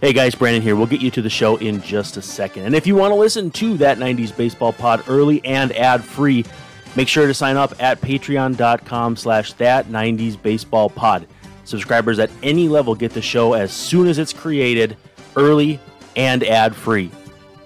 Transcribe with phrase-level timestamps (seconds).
[0.00, 0.76] Hey guys, Brandon here.
[0.76, 2.64] We'll get you to the show in just a second.
[2.64, 6.46] And if you want to listen to that 90s baseball pod early and ad free,
[6.96, 11.26] make sure to sign up at patreon.com slash that 90s baseball pod.
[11.64, 14.96] Subscribers at any level get the show as soon as it's created,
[15.36, 15.78] early
[16.16, 17.10] and ad free.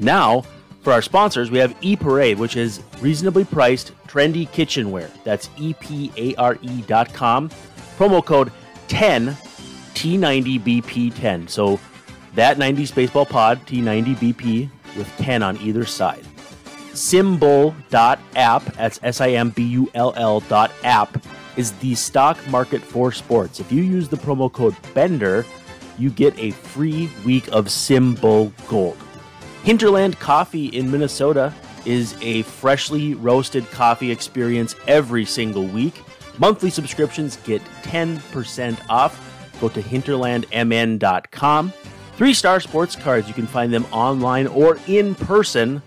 [0.01, 0.41] Now,
[0.83, 5.11] for our sponsors, we have E Parade, which is reasonably priced, trendy kitchenware.
[5.23, 7.49] That's E-P-A-R-E dot com.
[7.97, 8.51] Promo code
[8.89, 9.37] 10
[9.95, 11.49] T90BP10.
[11.49, 11.79] So
[12.35, 16.25] that 90s baseball pod, T90BP, with 10 on either side.
[16.93, 21.25] Simbull.app, that's S I M B U L L dot app,
[21.57, 23.59] is the stock market for sports.
[23.59, 25.45] If you use the promo code BENDER,
[25.99, 28.97] you get a free week of Simbull Gold.
[29.65, 31.53] Hinterland Coffee in Minnesota
[31.85, 36.03] is a freshly roasted coffee experience every single week.
[36.39, 39.21] Monthly subscriptions get 10% off.
[39.61, 41.73] Go to hinterlandmn.com.
[42.17, 45.83] Three star sports cards, you can find them online or in person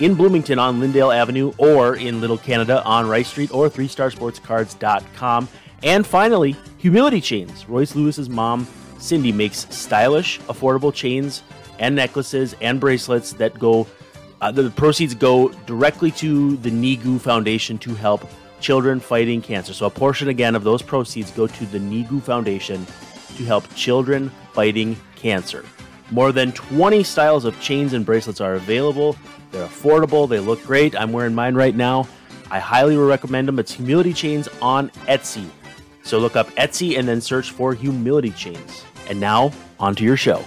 [0.00, 5.48] in Bloomington on Lyndale Avenue or in Little Canada on Rice Street or 3starsportscards.com.
[5.82, 7.68] And finally, Humility Chains.
[7.68, 8.66] Royce Lewis's mom,
[8.98, 11.42] Cindy, makes stylish, affordable chains
[11.78, 13.86] and necklaces and bracelets that go,
[14.40, 18.28] uh, the proceeds go directly to the NEGU Foundation to help
[18.60, 19.72] children fighting cancer.
[19.72, 22.86] So a portion again of those proceeds go to the NEGU Foundation
[23.36, 25.64] to help children fighting cancer.
[26.10, 29.16] More than 20 styles of chains and bracelets are available.
[29.50, 30.94] They're affordable, they look great.
[30.94, 32.08] I'm wearing mine right now.
[32.50, 33.58] I highly recommend them.
[33.58, 35.48] It's Humility Chains on Etsy.
[36.02, 38.84] So look up Etsy and then search for Humility Chains.
[39.08, 40.44] And now, on to your show.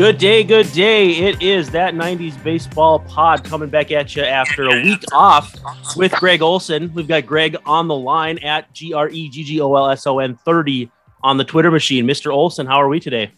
[0.00, 1.10] Good day, good day.
[1.10, 5.54] It is that 90s baseball pod coming back at you after a week off
[5.94, 6.90] with Gregg Olson.
[6.94, 10.06] We've got Gregg on the line at G R E G G O L S
[10.06, 10.90] O N 30
[11.22, 12.06] on the Twitter machine.
[12.06, 12.32] Mr.
[12.32, 13.30] Olson, how are we today?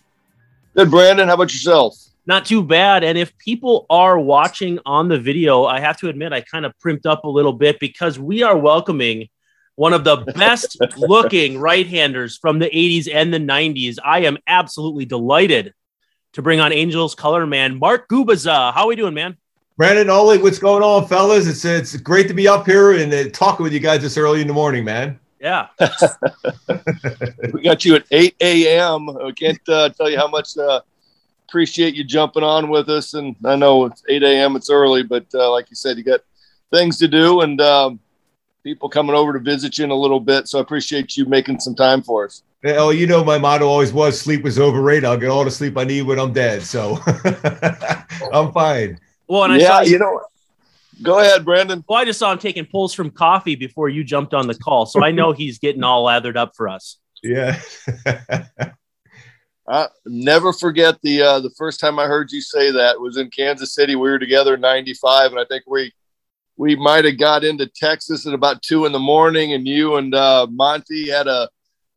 [0.77, 1.27] Good, Brandon.
[1.27, 1.97] How about yourself?
[2.27, 3.03] Not too bad.
[3.03, 6.75] And if people are watching on the video, I have to admit, I kind of
[6.79, 9.29] primped up a little bit because we are welcoming
[9.75, 13.99] one of the best looking right handers from the 80s and the 90s.
[14.05, 15.75] I am absolutely delighted
[16.33, 18.73] to bring on Angels color man Mark Gubicza.
[18.73, 19.37] How are we doing, man?
[19.77, 21.47] Brandon Ollie, what's going on, fellas?
[21.47, 24.41] It's it's great to be up here and uh, talking with you guys this early
[24.41, 25.19] in the morning, man.
[25.41, 25.67] Yeah.
[27.53, 29.11] we got you at 8 a.m.
[29.11, 30.83] I can't uh, tell you how much uh,
[31.49, 33.15] appreciate you jumping on with us.
[33.15, 34.55] And I know it's 8 a.m.
[34.55, 36.21] It's early, but uh, like you said, you got
[36.71, 37.99] things to do and um,
[38.63, 40.47] people coming over to visit you in a little bit.
[40.47, 42.45] So I appreciate you making some time for us.
[42.65, 45.05] Oh, you know, my motto always was sleep was overrated.
[45.05, 46.63] I'll get all the sleep I need when I'm dead.
[46.63, 46.99] So
[48.33, 49.01] I'm fine.
[49.27, 50.21] Well, and I yeah, saw you know,
[51.03, 51.85] go ahead, Brandon.
[51.89, 54.87] well, I just saw him taking pulls from coffee before you jumped on the call.
[54.87, 56.99] So I know he's getting all lathered up for us.
[57.23, 57.61] Yeah.
[59.69, 63.31] I never forget the uh, the first time I heard you say that was in
[63.31, 63.95] Kansas City.
[63.95, 65.93] We were together in '95, and I think we
[66.57, 70.15] we might have got into Texas at about two in the morning, and you and
[70.15, 71.49] uh, Monty had a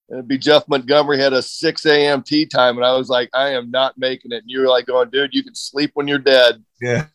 [0.10, 2.22] it'd be Jeff Montgomery had a 6 a.m.
[2.22, 4.44] tea time, and I was like, I am not making it.
[4.44, 6.64] And you were like, going, dude, you can sleep when you're dead.
[6.82, 7.08] yeah.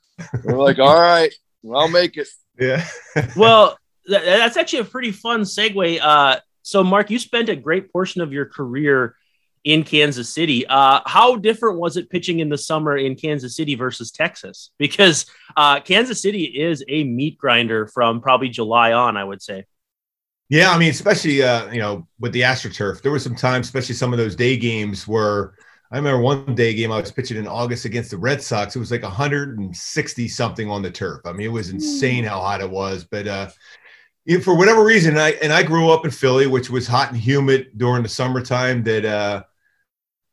[0.44, 1.32] We're like, all right,
[1.62, 2.28] well, I'll make it.
[2.58, 2.84] Yeah.
[3.36, 6.00] Well, th- that's actually a pretty fun segue.
[6.00, 9.16] Uh, so, Mark, you spent a great portion of your career
[9.64, 10.66] in Kansas City.
[10.66, 14.70] Uh, how different was it pitching in the summer in Kansas City versus Texas?
[14.78, 15.26] Because
[15.56, 19.64] uh, Kansas City is a meat grinder from probably July on, I would say.
[20.50, 23.94] Yeah, I mean, especially uh, you know with the AstroTurf, there was some times, especially
[23.94, 25.54] some of those day games where
[25.92, 28.74] I remember one day game I was pitching in August against the Red Sox.
[28.74, 31.20] It was like 160 something on the turf.
[31.24, 33.04] I mean, it was insane how hot it was.
[33.04, 33.50] But uh,
[34.42, 37.68] for whatever reason, I and I grew up in Philly, which was hot and humid
[37.76, 38.82] during the summertime.
[38.82, 39.44] That uh,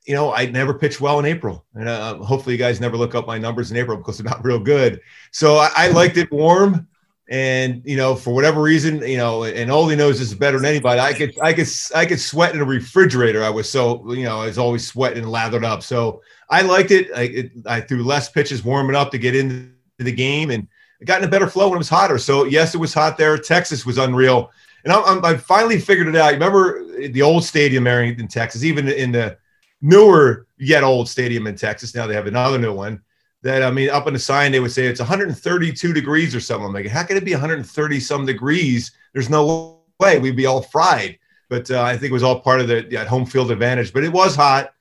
[0.08, 3.14] you know, I never pitched well in April, and uh, hopefully you guys never look
[3.14, 5.00] up my numbers in April because they're not real good.
[5.32, 6.88] So I, I liked it warm,
[7.30, 10.66] and you know, for whatever reason, you know, and Ole knows this is better than
[10.66, 11.00] anybody.
[11.02, 13.44] I could, I could, I could sweat in a refrigerator.
[13.44, 15.84] I was so, you know, I was always sweating and lathered up.
[15.84, 17.10] So I liked it.
[17.14, 20.68] I, it, I threw less pitches warming up to get into the game, and
[21.02, 22.18] it got in a better flow when it was hotter.
[22.18, 23.38] So yes, it was hot there.
[23.38, 24.50] Texas was unreal,
[24.86, 26.32] and I'm, I finally figured it out.
[26.34, 29.38] Remember the old stadium in Texas, even in the
[29.82, 31.94] newer yet old stadium in Texas.
[31.94, 33.02] Now they have another new one.
[33.48, 36.68] That I mean, up on the sign they would say it's 132 degrees or something.
[36.68, 38.92] I'm like, how can it be 130 some degrees?
[39.14, 41.18] There's no way we'd be all fried.
[41.48, 43.94] But uh, I think it was all part of the that home field advantage.
[43.94, 44.74] But it was hot.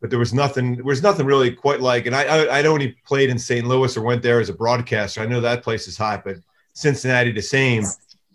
[0.00, 0.76] But there was nothing.
[0.76, 2.06] There was nothing really quite like.
[2.06, 3.66] And I I, I only played in St.
[3.66, 5.20] Louis or went there as a broadcaster.
[5.20, 6.36] I know that place is hot, but
[6.72, 7.84] Cincinnati the same.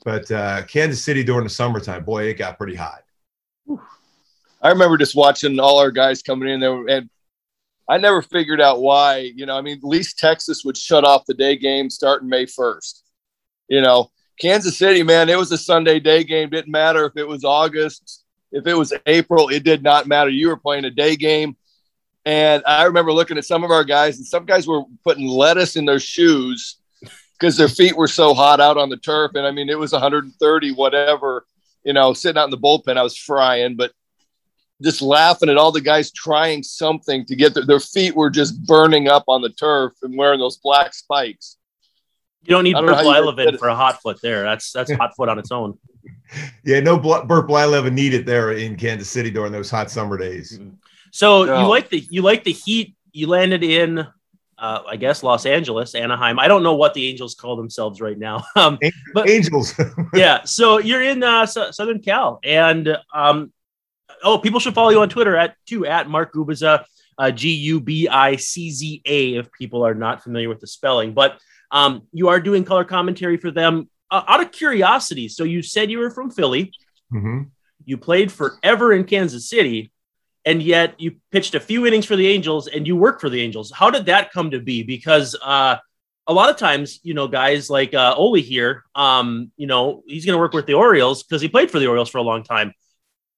[0.05, 3.01] But uh, Kansas City during the summertime, boy, it got pretty hot.
[4.61, 7.09] I remember just watching all our guys coming in there, and
[7.89, 9.31] I never figured out why.
[9.35, 12.45] You know, I mean, at least Texas would shut off the day game starting May
[12.45, 13.03] first.
[13.67, 16.49] You know, Kansas City, man, it was a Sunday day game.
[16.49, 20.29] Didn't matter if it was August, if it was April, it did not matter.
[20.29, 21.55] You were playing a day game.
[22.25, 25.75] And I remember looking at some of our guys, and some guys were putting lettuce
[25.75, 26.77] in their shoes
[27.39, 29.31] because their feet were so hot out on the turf.
[29.35, 31.45] And I mean, it was 130, whatever,
[31.83, 33.75] you know, sitting out in the bullpen, I was frying.
[33.75, 33.91] But
[34.81, 38.65] just laughing at all the guys trying something to get their, their feet were just
[38.65, 41.57] burning up on the turf and wearing those black spikes.
[42.43, 44.43] You don't need don't Burt Blyleven for a hot foot there.
[44.43, 45.77] That's that's hot foot on its own.
[46.63, 50.57] Yeah, no Burt Blyleven needed there in Kansas City during those hot summer days.
[51.11, 51.61] So no.
[51.61, 52.95] you like the you like the heat.
[53.11, 53.99] You landed in,
[54.57, 56.39] uh, I guess, Los Angeles, Anaheim.
[56.39, 58.45] I don't know what the Angels call themselves right now.
[58.55, 58.79] Um,
[59.13, 59.77] but Angels.
[60.13, 60.45] yeah.
[60.45, 63.51] So you're in uh, Southern Cal, and um,
[64.23, 66.85] oh, people should follow you on Twitter at too at Mark Gubicza,
[67.17, 70.67] uh, G U B I C Z A, if people are not familiar with the
[70.67, 71.13] spelling.
[71.13, 71.39] But
[71.71, 75.27] um, you are doing color commentary for them uh, out of curiosity.
[75.27, 76.73] So you said you were from Philly.
[77.13, 77.43] Mm-hmm.
[77.85, 79.91] You played forever in Kansas City,
[80.45, 83.41] and yet you pitched a few innings for the Angels and you work for the
[83.41, 83.71] Angels.
[83.71, 84.83] How did that come to be?
[84.83, 85.77] Because uh,
[86.27, 90.25] a lot of times, you know, guys like uh, Ole here, um, you know, he's
[90.25, 92.43] going to work with the Orioles because he played for the Orioles for a long
[92.43, 92.73] time.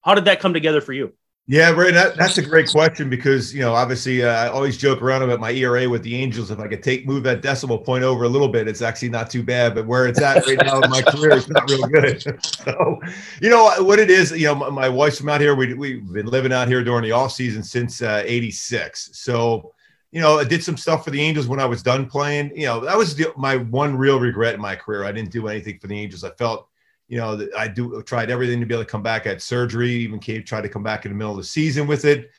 [0.04, 1.14] How did that come together for you?
[1.46, 5.02] Yeah, Ray, that, that's a great question because you know obviously uh, I always joke
[5.02, 6.50] around about my ERA with the Angels.
[6.50, 9.28] If I could take move that decimal point over a little bit, it's actually not
[9.28, 9.74] too bad.
[9.74, 12.22] But where it's at right now in my career, it's not real good.
[12.46, 12.98] so,
[13.42, 14.30] you know what it is.
[14.30, 15.54] You know, my, my, wife's from out here.
[15.54, 19.08] We we've been living out here during the off season since '86.
[19.10, 19.74] Uh, so,
[20.12, 22.56] you know, I did some stuff for the Angels when I was done playing.
[22.56, 25.04] You know, that was the, my one real regret in my career.
[25.04, 26.24] I didn't do anything for the Angels.
[26.24, 26.68] I felt
[27.08, 30.18] you know, I do tried everything to be able to come back at surgery, even
[30.18, 32.30] came, tried to come back in the middle of the season with it.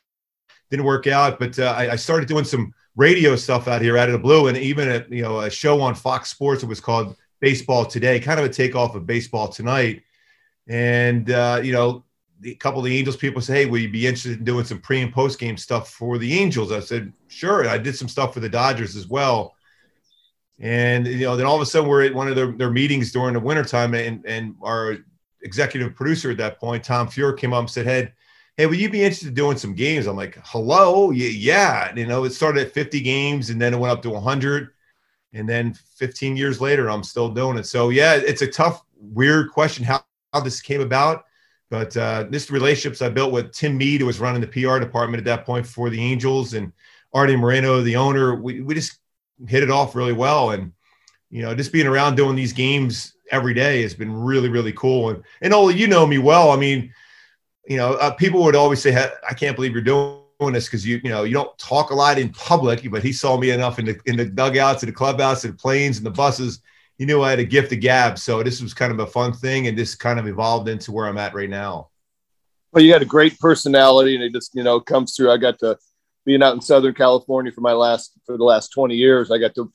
[0.72, 4.10] Didn't work out, but uh, I, I, started doing some radio stuff out here out
[4.10, 6.64] of the blue, and even at you know a show on Fox Sports.
[6.64, 10.02] It was called Baseball Today, kind of a takeoff of Baseball Tonight.
[10.68, 12.04] And uh, you know,
[12.44, 14.82] a couple of the Angels people say, "Hey, will you be interested in doing some
[14.82, 18.34] pre and post game stuff for the Angels?" I said, "Sure." I did some stuff
[18.34, 19.56] for the Dodgers as well.
[20.60, 23.12] And you know, then all of a sudden we're at one of their, their meetings
[23.12, 24.98] during the wintertime and and our
[25.42, 28.12] executive producer at that point, Tom Fuhr, came up and said, Hey,
[28.58, 30.08] hey, will you be interested in doing some games?
[30.08, 31.94] I'm like, hello, yeah.
[31.96, 34.70] You know, it started at 50 games and then it went up to 100.
[35.34, 37.66] And then 15 years later, I'm still doing it.
[37.66, 40.04] So yeah, it's a tough, weird question how,
[40.34, 41.26] how this came about.
[41.70, 45.20] But uh, this relationships I built with Tim Mead, who was running the PR department
[45.20, 46.72] at that point for the Angels, and
[47.12, 48.36] Arte Moreno, the owner.
[48.36, 49.00] We, we just
[49.48, 50.52] hit it off really well.
[50.52, 50.72] And,
[51.30, 55.10] you know, just being around doing these games every day has been really, really cool.
[55.10, 56.52] And, and Ole, you know me well.
[56.52, 56.94] I mean,
[57.68, 58.96] you know, uh, people would always say,
[59.28, 60.22] I can't believe you're doing
[60.54, 63.38] this because you, you know, you don't talk a lot in public, but he saw
[63.38, 66.12] me enough in the, in the dugouts and the clubhouse and the planes and the
[66.12, 66.62] buses.
[66.98, 68.18] He knew I had a gift of gab.
[68.20, 69.68] So this was kind of a fun thing.
[69.68, 71.90] And this kind of evolved into where I'm at right now.
[72.72, 75.32] Well, you had a great personality and it just, you know, comes through.
[75.32, 75.78] I got to,
[76.26, 79.56] being out in Southern California for my last for the last 20 years, I got
[79.56, 79.72] to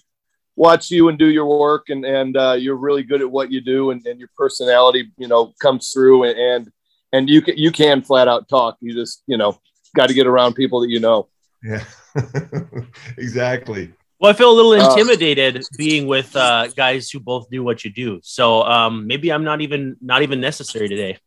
[0.56, 3.60] watch you and do your work and and uh, you're really good at what you
[3.60, 6.72] do and, and your personality, you know, comes through and and,
[7.12, 8.76] and you can you can flat out talk.
[8.80, 9.58] You just, you know,
[9.96, 11.28] got to get around people that you know.
[11.62, 11.84] Yeah.
[13.16, 13.92] exactly.
[14.18, 17.62] Well, I feel a little uh, intimidated uh, being with uh, guys who both do
[17.62, 18.20] what you do.
[18.22, 21.18] So um, maybe I'm not even not even necessary today.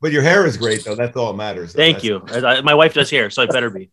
[0.00, 0.94] But your hair is great, though.
[0.94, 1.74] That's all that matters.
[1.74, 1.76] Though.
[1.82, 2.62] Thank That's you.
[2.62, 3.90] My wife does hair, so I better be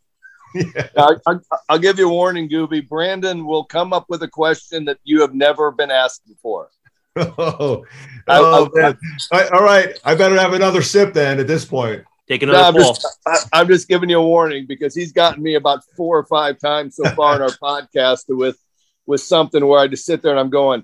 [0.76, 1.08] yeah.
[1.28, 2.88] I, will give you a warning, Gooby.
[2.88, 6.70] Brandon will come up with a question that you have never been asked before.
[7.16, 7.86] Oh, oh
[8.28, 8.94] I, I,
[9.32, 9.98] oh, all right.
[10.04, 12.04] I better have another sip then at this point.
[12.28, 12.94] Take another No, I'm poll.
[12.94, 16.26] just, I, I'm just giving you a warning because he's gotten me about four or
[16.26, 18.58] five times so far in our podcast with
[19.06, 20.84] with something where I just sit there and I'm going,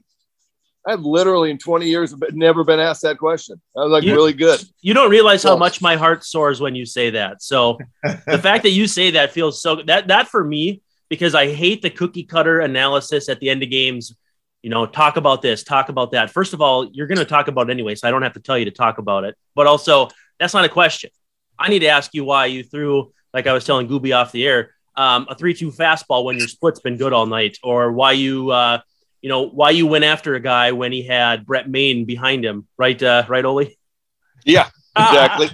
[0.86, 3.62] I've literally in 20 years never been asked that question.
[3.76, 4.62] I was like, You- really good.
[4.82, 7.42] You don't realize how much my heart soars when you say that.
[7.42, 11.54] So the fact that you say that feels so that that for me because I
[11.54, 14.16] hate the cookie cutter analysis at the end of games.
[14.62, 16.30] You know, talk about this, talk about that.
[16.32, 18.40] First of all, you're going to talk about it anyway, so I don't have to
[18.40, 19.36] tell you to talk about it.
[19.56, 20.08] But also,
[20.40, 21.10] that's not a question.
[21.60, 24.48] I need to ask you why you threw, like I was telling Gooby off the
[24.48, 28.52] air, um, a three-two fastball when your split's been good all night, or why you,
[28.52, 28.80] uh,
[29.24, 32.68] you know, why you went after a guy when he had Brent Mayne behind him,
[32.78, 33.02] right?
[33.02, 33.80] Uh, right, Oli?
[34.44, 35.50] Yeah, exactly.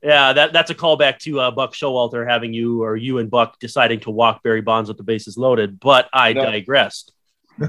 [0.00, 3.58] Yeah, that, that's a callback to uh, Buck Showalter having you or you and Buck
[3.58, 5.80] deciding to walk Barry Bonds with the bases loaded.
[5.80, 6.44] But I No.
[6.44, 7.12] digressed.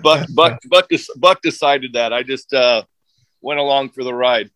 [0.03, 2.13] Buck, Buck, Buck, Buck decided that.
[2.13, 2.83] I just uh,
[3.41, 4.51] went along for the ride.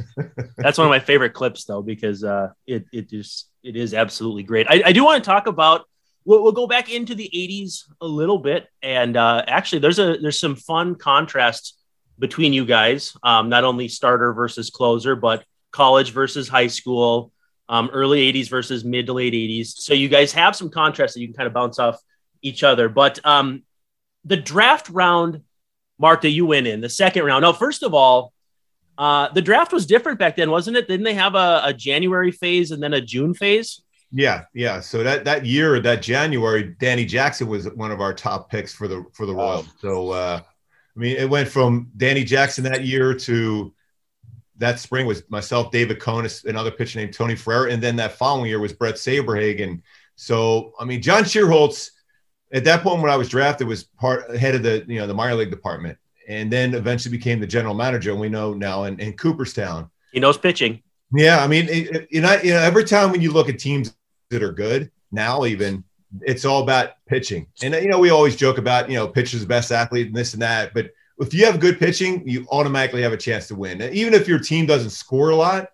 [0.56, 4.44] That's one of my favorite clips, though, because uh, it it just it is absolutely
[4.44, 4.66] great.
[4.70, 5.86] I, I do want to talk about.
[6.24, 10.16] We'll, we'll go back into the '80s a little bit, and uh, actually, there's a
[10.18, 11.78] there's some fun contrasts
[12.18, 13.16] between you guys.
[13.22, 17.32] Um, not only starter versus closer, but college versus high school,
[17.68, 19.68] um, early '80s versus mid to late '80s.
[19.68, 22.00] So you guys have some contrasts that you can kind of bounce off
[22.42, 22.88] each other.
[22.88, 23.62] But um,
[24.24, 25.42] the draft round,
[25.98, 27.42] Mark, that you went in the second round.
[27.42, 28.32] Now, first of all,
[28.98, 30.86] uh, the draft was different back then, wasn't it?
[30.86, 33.82] Didn't they have a, a January phase and then a June phase?
[34.12, 34.80] Yeah, yeah.
[34.80, 38.86] So that that year, that January, Danny Jackson was one of our top picks for
[38.86, 39.66] the for the Royals.
[39.80, 40.40] So uh,
[40.96, 43.72] I mean, it went from Danny Jackson that year to
[44.58, 48.48] that spring was myself, David Conis, another pitcher named Tony Ferrer, and then that following
[48.48, 49.80] year was Bret Saberhagen.
[50.16, 51.90] So I mean, John Schuerholz
[52.52, 55.14] at that point when I was drafted was part head of the you know the
[55.14, 55.96] minor league department,
[56.28, 58.10] and then eventually became the general manager.
[58.10, 59.90] And we know now in, in Cooperstown.
[60.12, 60.82] He knows pitching.
[61.14, 62.28] Yeah, I mean, it, it- you know,
[62.58, 63.94] every time when you look at teams
[64.32, 65.84] that are good now, even
[66.20, 67.46] it's all about pitching.
[67.62, 70.34] And you know, we always joke about you know, pitcher's the best athlete and this
[70.34, 70.74] and that.
[70.74, 73.80] But if you have good pitching, you automatically have a chance to win.
[73.80, 75.68] Even if your team doesn't score a lot,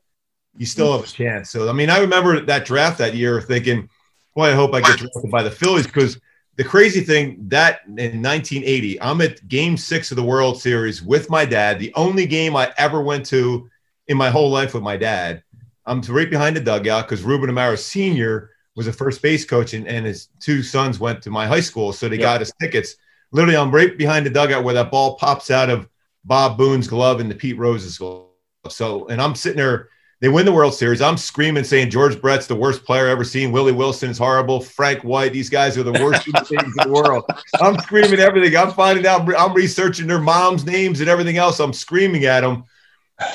[0.56, 1.50] you still have a chance.
[1.50, 3.88] So I mean, I remember that draft that year thinking,
[4.34, 6.20] boy, I hope I get drafted by the Phillies because
[6.56, 11.30] the crazy thing that in 1980, I'm at Game Six of the World Series with
[11.30, 11.78] my dad.
[11.78, 13.70] The only game I ever went to
[14.08, 15.42] in my whole life with my dad.
[15.88, 18.50] I'm right behind the dugout because Ruben Amaro Sr.
[18.76, 21.92] was a first base coach, and, and his two sons went to my high school,
[21.92, 22.23] so they Yeah.
[22.23, 22.95] got us tickets.
[23.33, 25.88] Literally, I'm right behind the dugout where that ball pops out of
[26.25, 28.26] Bob Boone's glove and the Pete Rose's glove.
[28.68, 29.88] So, and I'm sitting there.
[30.21, 31.00] They win the World Series.
[31.00, 33.52] I'm screaming, saying George Brett's the worst player ever seen.
[33.52, 34.61] Willie Wilson is horrible.
[34.61, 37.25] Frank White, these guys are the worst human beings in the world.
[37.61, 38.57] I'm screaming everything.
[38.57, 39.33] I'm finding out.
[39.38, 41.61] I'm researching their moms' names and everything else.
[41.61, 42.64] I'm screaming at them.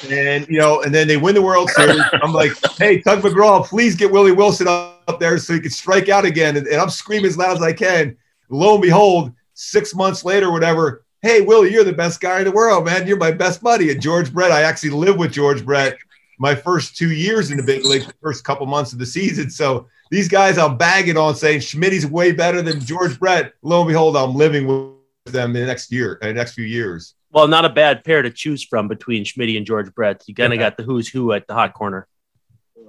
[0.09, 2.01] And you know, and then they win the World Series.
[2.21, 6.09] I'm like, hey, Tug McGraw, please get Willie Wilson up there so he can strike
[6.09, 6.55] out again.
[6.57, 8.15] And, and I'm screaming as loud as I can.
[8.49, 12.51] Lo and behold, six months later, whatever, hey, Willie, you're the best guy in the
[12.51, 13.07] world, man.
[13.07, 13.91] You're my best buddy.
[13.91, 15.97] And George Brett, I actually lived with George Brett
[16.39, 19.49] my first two years in the big league, the first couple months of the season.
[19.49, 23.53] So these guys I'm bagging on saying Schmidt's way better than George Brett.
[23.61, 26.65] Lo and behold, I'm living with them in the next year, in the next few
[26.65, 27.15] years.
[27.33, 30.23] Well, not a bad pair to choose from between Schmidt and George Brett.
[30.27, 30.69] You kind of Yeah.
[30.69, 32.07] got the who's who at the hot corner.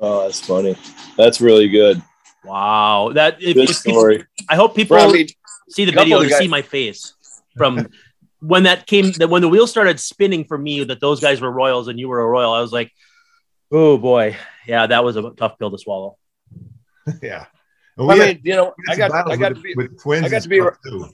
[0.01, 0.77] Oh, that's funny.
[1.17, 2.03] That's really good.
[2.45, 4.25] Wow, that Good if- story.
[4.51, 5.29] I hope people Well, I mean,
[5.71, 7.15] see the video of to guys- see my face
[7.57, 7.89] from
[8.41, 9.13] when that came.
[9.13, 12.09] That when the wheel started spinning for me, that those guys were Royals and you
[12.09, 12.53] were a Royal.
[12.53, 12.93] I was like,
[13.73, 14.37] oh boy,
[14.67, 16.19] yeah, that was a tough pill to swallow.
[17.23, 17.47] yeah.
[17.97, 19.73] And I we had- you know, I got, I battles got to be.
[19.75, 20.27] with twins.
[20.27, 21.09] I got to be- too.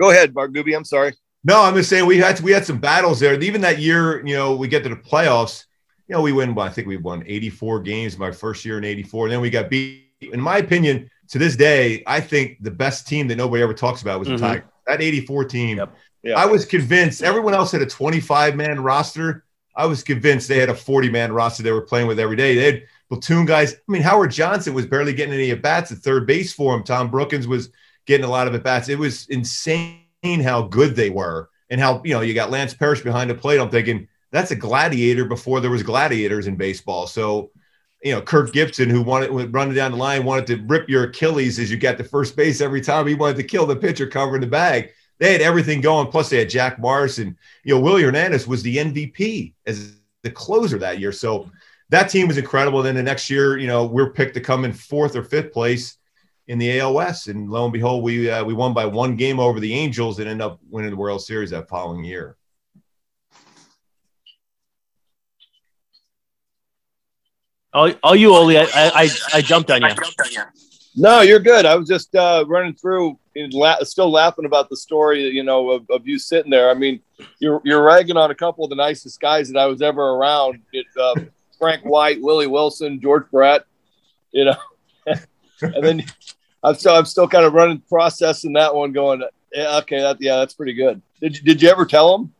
[0.00, 0.74] Go ahead, Mark Gooby.
[0.74, 1.14] I'm sorry.
[1.42, 3.40] No, I'm just saying we had we had some battles there.
[3.40, 5.64] Even that year, you know, we get to the playoffs.
[6.08, 6.58] You know, we win.
[6.58, 9.28] I think we won 84 games my first year in '84.
[9.28, 10.06] Then we got beat.
[10.20, 14.02] In my opinion, to this day, I think the best team that nobody ever talks
[14.02, 14.32] about was Mhm.
[14.32, 14.64] the Tigers.
[14.86, 15.78] That '84 team.
[15.78, 15.96] Yep.
[16.22, 16.34] Yeah.
[16.38, 19.44] I was convinced everyone else had a 25 man roster.
[19.74, 22.54] I was convinced they had a 40 man roster they were playing with every day.
[22.54, 23.72] They had platoon guys.
[23.72, 26.82] I mean, Howard Johnson was barely getting any at bats at third base for him.
[26.82, 27.70] Tom Brookens was
[28.04, 28.90] getting a lot of at bats.
[28.90, 33.00] It was insane how good they were and how, you know, you got Lance Parrish
[33.00, 33.58] behind the plate.
[33.58, 37.06] I'm thinking that's a gladiator before there was gladiators in baseball.
[37.06, 37.50] So,
[38.02, 41.04] you know, Kirk Gibson, who wanted would run down the line, wanted to rip your
[41.04, 43.06] Achilles as you got to first base every time.
[43.06, 44.90] He wanted to kill the pitcher covering the bag.
[45.18, 46.08] They had everything going.
[46.08, 50.30] Plus, they had Jack Morris and you know Willie Hernandez was the MVP as the
[50.30, 51.12] closer that year.
[51.12, 51.50] So
[51.90, 52.82] that team was incredible.
[52.82, 55.98] Then the next year, you know, we're picked to come in fourth or fifth place
[56.50, 59.60] in the ALS, and lo and behold, we uh, we won by one game over
[59.60, 62.36] the Angels and ended up winning the World Series that following year.
[67.72, 68.58] All, all you, Oli.
[68.58, 69.90] I, I, I jumped on you.
[70.96, 71.66] No, you're good.
[71.66, 75.28] I was just uh, running through, and la- still laughing about the story.
[75.28, 76.68] You know, of, of, you sitting there.
[76.68, 77.00] I mean,
[77.38, 80.62] you're you're ragging on a couple of the nicest guys that I was ever around.
[80.72, 81.14] It, uh,
[81.60, 83.66] Frank White, Willie Wilson, George Brett.
[84.32, 84.56] You know,
[85.62, 86.04] and then
[86.62, 90.36] I'm still I'm still kind of running processing that one, going, yeah, okay, that yeah,
[90.36, 91.00] that's pretty good.
[91.20, 92.34] Did you, did you ever tell him?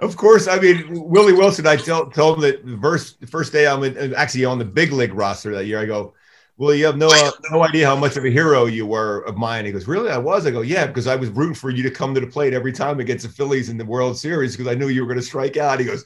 [0.00, 1.66] Of course, I mean Willie Wilson.
[1.66, 4.64] I told told him that the first the first day I'm in, actually on the
[4.64, 5.78] big league roster that year.
[5.78, 6.14] I go,
[6.56, 9.36] well, you have no uh, no idea how much of a hero you were of
[9.36, 9.64] mine.
[9.64, 10.10] He goes, really?
[10.10, 10.46] I was.
[10.46, 12.72] I go, yeah, because I was rooting for you to come to the plate every
[12.72, 15.26] time against the Phillies in the World Series because I knew you were going to
[15.26, 15.80] strike out.
[15.80, 16.04] He goes,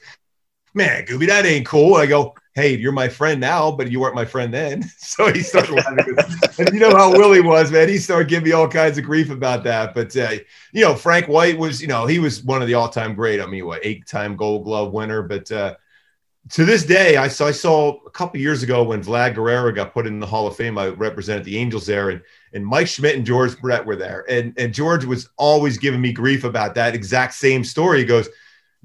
[0.75, 1.95] man, Gooby, that ain't cool.
[1.95, 4.83] I go, hey, you're my friend now, but you weren't my friend then.
[4.99, 6.17] So he started laughing.
[6.59, 7.89] and you know how Willie was, man.
[7.89, 9.95] He started giving me all kinds of grief about that.
[9.95, 10.33] But, uh,
[10.73, 13.41] you know, Frank White was, you know, he was one of the all time great.
[13.41, 15.23] I mean, what, eight time gold glove winner.
[15.23, 15.77] But uh,
[16.51, 19.95] to this day, I saw, I saw a couple years ago when Vlad Guerrero got
[19.95, 22.11] put in the Hall of Fame, I represented the Angels there.
[22.11, 22.21] And,
[22.53, 24.27] and Mike Schmidt and George Brett were there.
[24.29, 28.01] And, and George was always giving me grief about that exact same story.
[28.01, 28.29] He goes,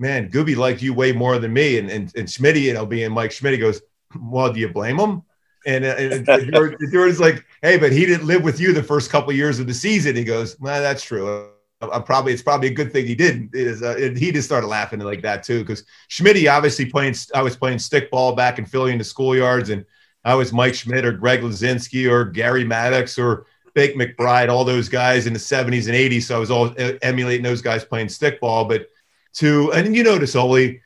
[0.01, 1.77] man, Gooby liked you way more than me.
[1.77, 3.81] And and, and Schmitty, you know, being Mike Schmidt, goes,
[4.19, 5.21] well, do you blame him?
[5.65, 9.29] And, uh, and, and like, hey, but he didn't live with you the first couple
[9.29, 10.15] of years of the season.
[10.15, 11.49] He goes, well, that's true.
[11.81, 13.51] I'm probably it's probably a good thing he didn't.
[13.53, 17.15] Is uh, he just started laughing like that too because Schmitty obviously playing.
[17.33, 19.85] I was playing stickball back in Philly in the schoolyards, and
[20.23, 24.89] I was Mike Schmidt or Greg Luzinski or Gary Maddox or Bake McBride, all those
[24.89, 26.23] guys in the 70s and 80s.
[26.23, 28.67] So I was all emulating those guys playing stickball.
[28.67, 28.87] But
[29.33, 30.81] to and you notice only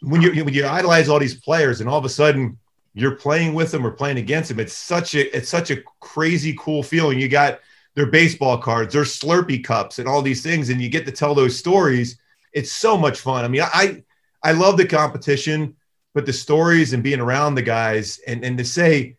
[0.00, 2.58] when you when you idolize all these players and all of a sudden
[2.94, 6.56] you're playing with them or playing against them, it's such a it's such a crazy
[6.58, 7.18] cool feeling.
[7.18, 7.60] You got
[7.94, 11.34] their baseball cards, their Slurpee cups, and all these things, and you get to tell
[11.34, 12.18] those stories.
[12.52, 13.44] It's so much fun.
[13.44, 14.02] I mean, I
[14.42, 15.76] I love the competition,
[16.14, 19.16] but the stories and being around the guys and and to say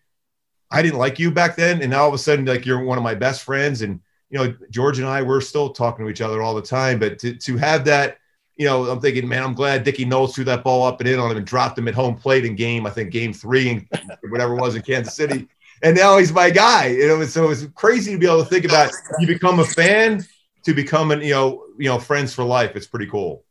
[0.72, 2.98] I didn't like you back then, and now all of a sudden like you're one
[2.98, 6.22] of my best friends and you know, George and I, we're still talking to each
[6.22, 7.00] other all the time.
[7.00, 8.18] But to, to have that,
[8.56, 11.20] you know, I'm thinking, man, I'm glad Dickie Noles threw that ball up and in
[11.20, 13.88] on him and dropped him at home plate in game, I think game three and
[14.30, 15.48] whatever it was in Kansas City.
[15.84, 16.88] And now he's my guy.
[16.88, 20.26] You know, so it's crazy to be able to think about you become a fan
[20.66, 22.76] to becoming, you know, you know, friends for life.
[22.76, 23.44] It's pretty cool.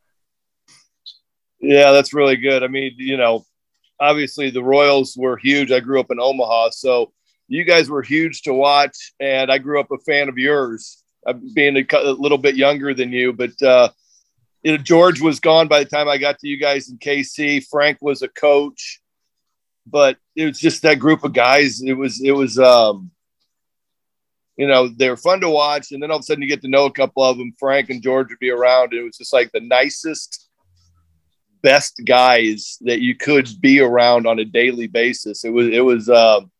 [1.60, 2.62] Yeah, that's really good.
[2.62, 3.46] I mean, you know,
[3.98, 5.70] obviously the Royals were huge.
[5.72, 7.12] I grew up in Omaha, so
[7.48, 11.34] you guys were huge to watch, and I grew up a fan of yours, uh,
[11.54, 13.32] being a, a, little bit younger than you.
[13.32, 13.90] But uh,
[14.62, 17.66] you know, George was gone by the time I got to you guys in KC.
[17.68, 19.00] Frank was a coach,
[19.86, 21.82] but it was just that group of guys.
[21.82, 23.10] It was it was um,
[24.56, 26.62] you know they were fun to watch, and then all of a sudden you get
[26.62, 27.52] to know a couple of them.
[27.58, 28.92] Frank and George would be around.
[28.92, 30.48] It was just like the nicest
[31.62, 35.44] best guys that you could be around on a daily basis.
[35.44, 36.50] It was it was um,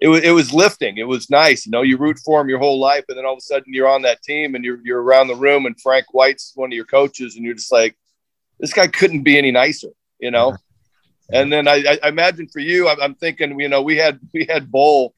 [0.00, 0.96] it was it was lifting.
[0.96, 1.66] It was nice.
[1.66, 3.72] You know, you root for him your whole life, and then all of a sudden
[3.72, 6.76] you're on that team and you're you're around the room, and Frank White's one of
[6.76, 7.96] your coaches, and you're just like,
[8.58, 9.88] this guy couldn't be any nicer.
[10.18, 10.56] You know.
[11.32, 14.70] And then I, I imagine for you, I'm, thinking, you know, we had we had
[14.70, 15.14] Bull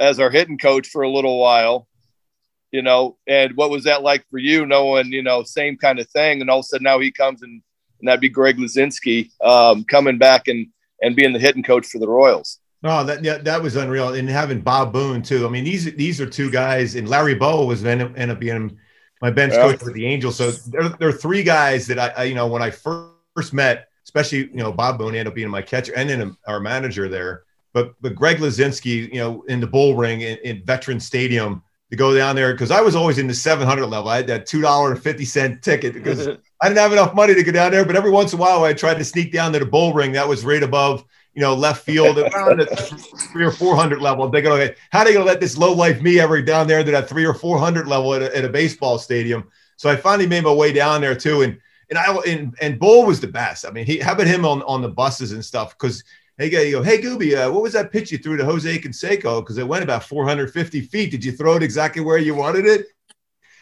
[0.00, 1.86] as our hitting coach for a little while,
[2.70, 6.08] you know, and what was that like for you, knowing, you know, same kind of
[6.08, 7.62] thing, and all of a sudden now he comes and,
[8.00, 10.68] and that'd be Greg Luzinski um, coming back and
[11.02, 12.58] and being the hitting coach for the Royals.
[12.86, 15.44] No, that yeah, that was unreal, and having Bob Boone too.
[15.44, 18.78] I mean, these these are two guys, and Larry Bowa was then end up being
[19.20, 19.62] my bench yeah.
[19.62, 20.36] coach for the Angels.
[20.36, 23.88] So there, there are three guys that I, I, you know, when I first met,
[24.04, 27.42] especially you know Bob Boone ended up being my catcher and then our manager there.
[27.72, 31.96] But but Greg Luzinski, you know, in the bull ring in, in Veteran Stadium to
[31.96, 34.08] go down there because I was always in the 700 level.
[34.08, 36.28] I had that two dollar and fifty cent ticket because
[36.62, 37.84] I didn't have enough money to go down there.
[37.84, 40.12] But every once in a while, I tried to sneak down to the bull ring.
[40.12, 41.04] That was right above
[41.36, 42.66] you know, left field around the
[43.30, 44.28] three or four hundred level.
[44.28, 46.82] They go, okay, how are going to let this low life me ever down there
[46.82, 49.48] to that three or four hundred level at a, at a, baseball stadium?
[49.76, 51.58] So I finally made my way down there too, and
[51.90, 53.66] and I and, and Bull was the best.
[53.66, 56.02] I mean, he how about him on on the buses and stuff because.
[56.38, 59.40] Hey, you go, hey, Gooby, uh, what was that pitch you threw to Jose Canseco?
[59.40, 61.10] Because it went about 450 feet.
[61.10, 62.88] Did you throw it exactly where you wanted it?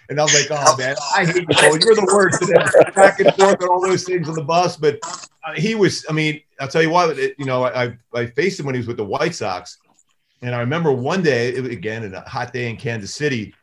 [0.08, 1.78] And I was like, oh man, I hate you, Cole.
[1.78, 2.42] You're the worst.
[2.42, 4.76] And back and forth and all those things on the bus.
[4.76, 4.98] But
[5.44, 8.60] uh, he was, I mean, I'll tell you what, it, you know, I, I faced
[8.60, 9.78] him when he was with the White Sox.
[10.42, 13.54] And I remember one day, again, in a hot day in Kansas City,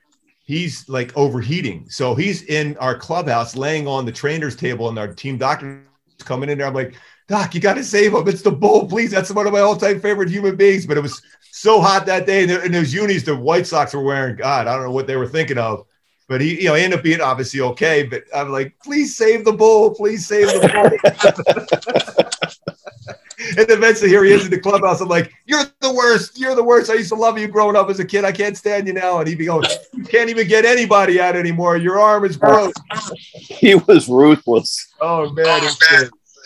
[0.43, 1.87] he's like overheating.
[1.89, 5.83] So he's in our clubhouse laying on the trainer's table, and our team doctor
[6.17, 6.67] is coming in there.
[6.67, 6.95] I'm like,
[7.27, 8.27] Doc, you got to save him.
[8.27, 9.11] It's the bull, please.
[9.11, 10.85] That's one of my all time favorite human beings.
[10.85, 12.43] But it was so hot that day.
[12.43, 15.15] And, and those unis the White Sox were wearing, God, I don't know what they
[15.15, 15.85] were thinking of.
[16.31, 18.03] But he, you know, he ended up being obviously okay.
[18.03, 22.31] But I'm like, please save the bull, please save the bull.
[23.57, 25.01] and eventually here he is in the clubhouse.
[25.01, 26.39] I'm like, "You're the worst.
[26.39, 26.89] You're the worst.
[26.89, 28.23] I used to love you growing up as a kid.
[28.23, 31.35] I can't stand you now." And he'd be going, "You can't even get anybody out
[31.35, 31.75] anymore.
[31.75, 32.73] Your arm is broke."
[33.33, 34.93] he was ruthless.
[35.01, 35.69] Oh man,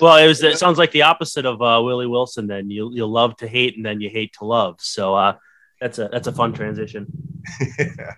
[0.02, 0.42] well, it was.
[0.42, 2.48] It sounds like the opposite of uh, Willie Wilson.
[2.48, 4.78] Then you you love to hate, and then you hate to love.
[4.80, 5.36] So uh,
[5.80, 7.06] that's a that's a fun transition.
[7.78, 8.16] yeah.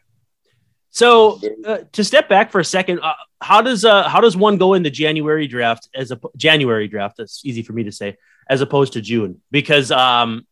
[0.97, 4.57] So uh, to step back for a second, uh, how does uh, how does one
[4.57, 7.17] go in the January draft as a January draft?
[7.17, 8.17] That's easy for me to say,
[8.49, 10.47] as opposed to June, because um,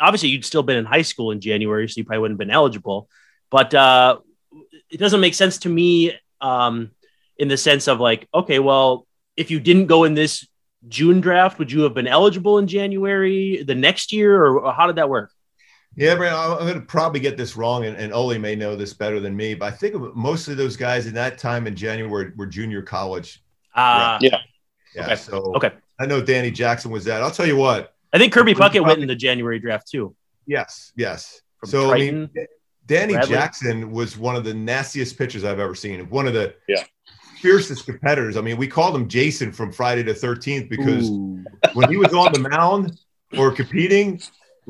[0.00, 2.54] obviously you'd still been in high school in January, so you probably wouldn't have been
[2.54, 3.10] eligible.
[3.50, 4.20] But uh,
[4.88, 6.92] it doesn't make sense to me um,
[7.36, 10.48] in the sense of like, okay, well, if you didn't go in this
[10.88, 14.86] June draft, would you have been eligible in January the next year, or, or how
[14.86, 15.30] did that work?
[16.00, 18.94] Yeah, Brent, I'm going to probably get this wrong, and, and Ole may know this
[18.94, 22.10] better than me, but I think most of those guys in that time in January
[22.10, 23.44] were, were junior college.
[23.74, 24.38] Uh, yeah.
[24.94, 25.04] Yeah.
[25.04, 25.16] Okay.
[25.16, 25.72] So okay.
[26.00, 27.22] I know Danny Jackson was that.
[27.22, 27.94] I'll tell you what.
[28.14, 30.16] I think Kirby Puckett went in the January draft too.
[30.46, 30.90] Yes.
[30.96, 31.42] Yes.
[31.58, 32.46] From so Triton, I mean,
[32.86, 33.34] Danny Bradley.
[33.34, 36.08] Jackson was one of the nastiest pitchers I've ever seen.
[36.08, 36.82] One of the Yeah.
[37.42, 38.38] fiercest competitors.
[38.38, 41.44] I mean, we called him Jason from Friday the 13th because Ooh.
[41.74, 42.98] when he was on the mound
[43.36, 44.18] or competing,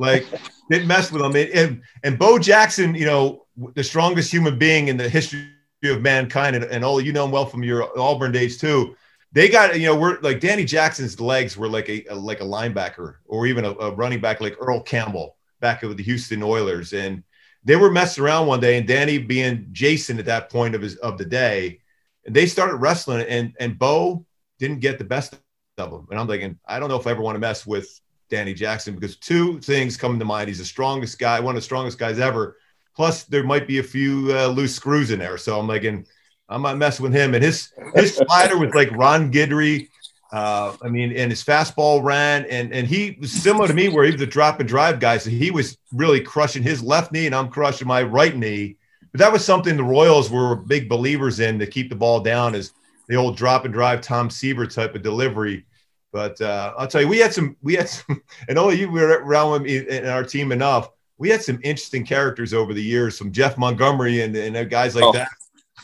[0.01, 0.25] like
[0.69, 1.35] didn't mess with him.
[1.35, 5.47] And, and, and Bo Jackson, you know, the strongest human being in the history
[5.83, 8.95] of mankind, and, and all you know him well from your Auburn days too.
[9.33, 12.45] They got, you know, we're like Danny Jackson's legs were like a, a like a
[12.45, 16.93] linebacker or even a, a running back like Earl Campbell back of the Houston Oilers.
[16.93, 17.23] And
[17.63, 20.97] they were messing around one day, and Danny being Jason at that point of his
[20.97, 21.79] of the day,
[22.25, 24.25] and they started wrestling, and and Bo
[24.59, 25.35] didn't get the best
[25.77, 27.99] of them, And I'm thinking, I don't know if I ever want to mess with
[28.31, 30.47] Danny Jackson because two things come to mind.
[30.47, 32.57] He's the strongest guy, one of the strongest guys ever.
[32.95, 35.37] Plus, there might be a few uh, loose screws in there.
[35.37, 36.07] So I'm like, and
[36.49, 37.35] I'm not messing with him.
[37.35, 39.89] And his his slider was like Ron Guidry.
[40.31, 44.05] Uh, I mean, and his fastball ran, and and he was similar to me, where
[44.05, 45.17] he was a drop and drive guy.
[45.17, 48.77] So he was really crushing his left knee, and I'm crushing my right knee.
[49.11, 52.55] But that was something the Royals were big believers in to keep the ball down,
[52.55, 52.71] is
[53.09, 55.65] the old drop and drive Tom Seaver type of delivery.
[56.11, 59.07] But uh, I'll tell you, we had some, we had some, and only you were
[59.23, 60.89] around with me in our team enough.
[61.17, 65.05] We had some interesting characters over the years, from Jeff Montgomery and, and guys like
[65.05, 65.11] Oh.
[65.13, 65.29] that,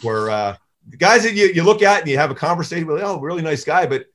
[0.02, 0.56] where uh,
[0.98, 3.64] guys that you, you look at and you have a conversation with, oh, really nice
[3.64, 3.86] guy.
[3.86, 4.06] But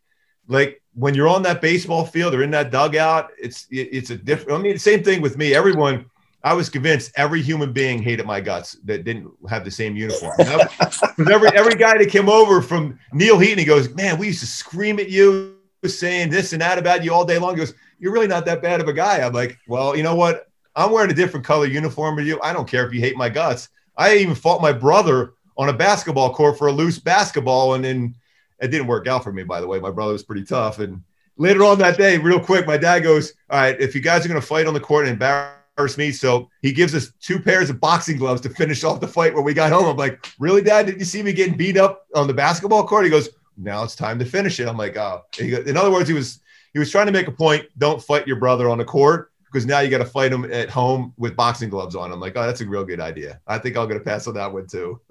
[0.49, 4.17] like when you're on that baseball field or in that dugout, it's it, it's a
[4.17, 4.59] different.
[4.59, 5.55] I mean, same thing with me.
[5.55, 6.07] Everyone,
[6.43, 10.35] I was convinced every human being hated my guts that didn't have the same uniform.
[10.41, 10.59] You know?
[10.81, 14.41] 'Cause every every guy that came over from Neil Heaton, he goes, man, we used
[14.41, 15.57] to scream at you,
[15.89, 17.55] saying this and that about you all day long.
[17.55, 19.21] He goes, you're really not that bad of a guy.
[19.21, 20.49] I'm like, well, you know what?
[20.75, 22.41] I'm wearing a different color uniform than you.
[22.43, 23.69] I don't care if you hate my guts.
[23.97, 28.15] I even fought my brother on a basketball court for a loose basketball, and then
[28.61, 29.43] it didn't work out for me.
[29.43, 30.79] By the way, my brother was pretty tough.
[30.79, 31.03] And
[31.37, 34.29] later on that day, real quick, my dad goes, "All right, if you guys are
[34.29, 37.69] going to fight on the court and embarrass me, so he gives us two pairs
[37.69, 40.63] of boxing gloves to finish off the fight when we got home." I'm like, "Really,
[40.63, 40.87] Dad?
[40.87, 43.29] Did you see me getting beat up on the basketball court?" He goes,
[43.63, 46.15] "Now it's time to finish it." I'm like, "Oh." He goes, in other words, he
[46.15, 46.41] was
[46.73, 47.67] he was trying to make a point.
[47.79, 50.71] Don't fight your brother on the court because now you got to fight him at
[50.71, 52.11] home with boxing gloves on.
[52.11, 53.41] I'm like, oh, that's a real good idea.
[53.47, 55.01] I think I'm going to pass on that one too.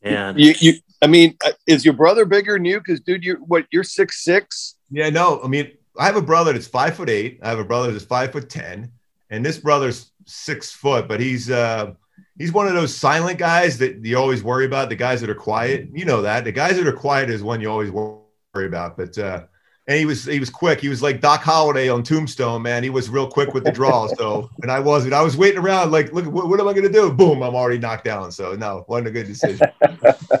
[0.00, 2.78] And You, you, I mean, uh, is your brother bigger than you?
[2.78, 3.66] Because, dude, you're what?
[3.70, 4.76] You're six six.
[4.90, 7.40] Yeah, no, I mean, I have a brother that's five foot eight.
[7.42, 8.92] I have a brother that's five foot ten,
[9.30, 11.94] and this brother's six foot, but he's uh
[12.38, 14.88] he's one of those silent guys that you always worry about.
[14.88, 17.60] The guys that are quiet, you know that the guys that are quiet is one
[17.60, 18.22] you always worry
[18.54, 18.96] about.
[18.96, 19.44] But uh,
[19.88, 20.80] and he was he was quick.
[20.80, 22.82] He was like Doc Holliday on Tombstone, man.
[22.82, 24.08] He was real quick with the draw.
[24.18, 25.14] So and I wasn't.
[25.14, 27.12] I was waiting around like, look, what, what am I going to do?
[27.12, 27.42] Boom!
[27.42, 28.30] I'm already knocked down.
[28.32, 29.66] So no, wasn't a good decision.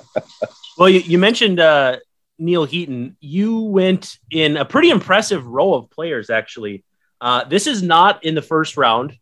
[0.78, 1.98] well, you, you mentioned uh,
[2.38, 3.16] Neil Heaton.
[3.20, 6.84] You went in a pretty impressive row of players, actually.
[7.20, 9.16] Uh, this is not in the first round,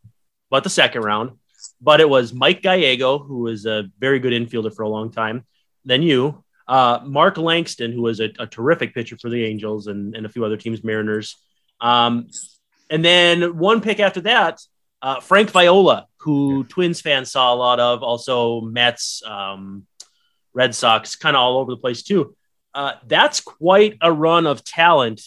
[0.50, 1.32] but the second round.
[1.80, 5.44] But it was Mike Gallego, who was a very good infielder for a long time.
[5.84, 10.16] Then you, uh, Mark Langston, who was a, a terrific pitcher for the Angels and,
[10.16, 11.36] and a few other teams, Mariners.
[11.80, 12.28] Um,
[12.90, 14.60] and then one pick after that,
[15.02, 19.86] uh, Frank Viola, who Twins fans saw a lot of, also Mets, um,
[20.54, 22.34] Red Sox, kind of all over the place too.
[22.74, 25.22] Uh, that's quite a run of talent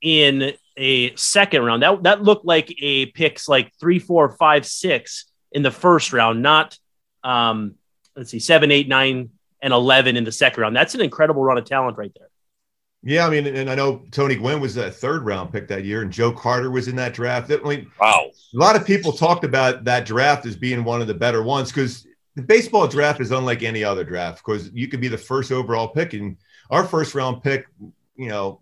[0.00, 1.82] in a second round.
[1.82, 6.42] That that looked like a picks like three, four, five, six in the first round,
[6.42, 6.78] not
[7.22, 7.76] um,
[8.14, 9.30] let's see, seven, eight, nine,
[9.62, 10.76] and eleven in the second round.
[10.76, 12.28] That's an incredible run of talent right there.
[13.06, 16.02] Yeah, I mean, and I know Tony Gwynn was that third round pick that year,
[16.02, 17.50] and Joe Carter was in that draft.
[17.50, 18.30] I mean, Wow.
[18.32, 21.70] a lot of people talked about that draft as being one of the better ones
[21.70, 25.52] because the baseball draft is unlike any other draft because you could be the first
[25.52, 26.36] overall pick, and
[26.70, 27.66] our first round pick,
[28.16, 28.60] you know,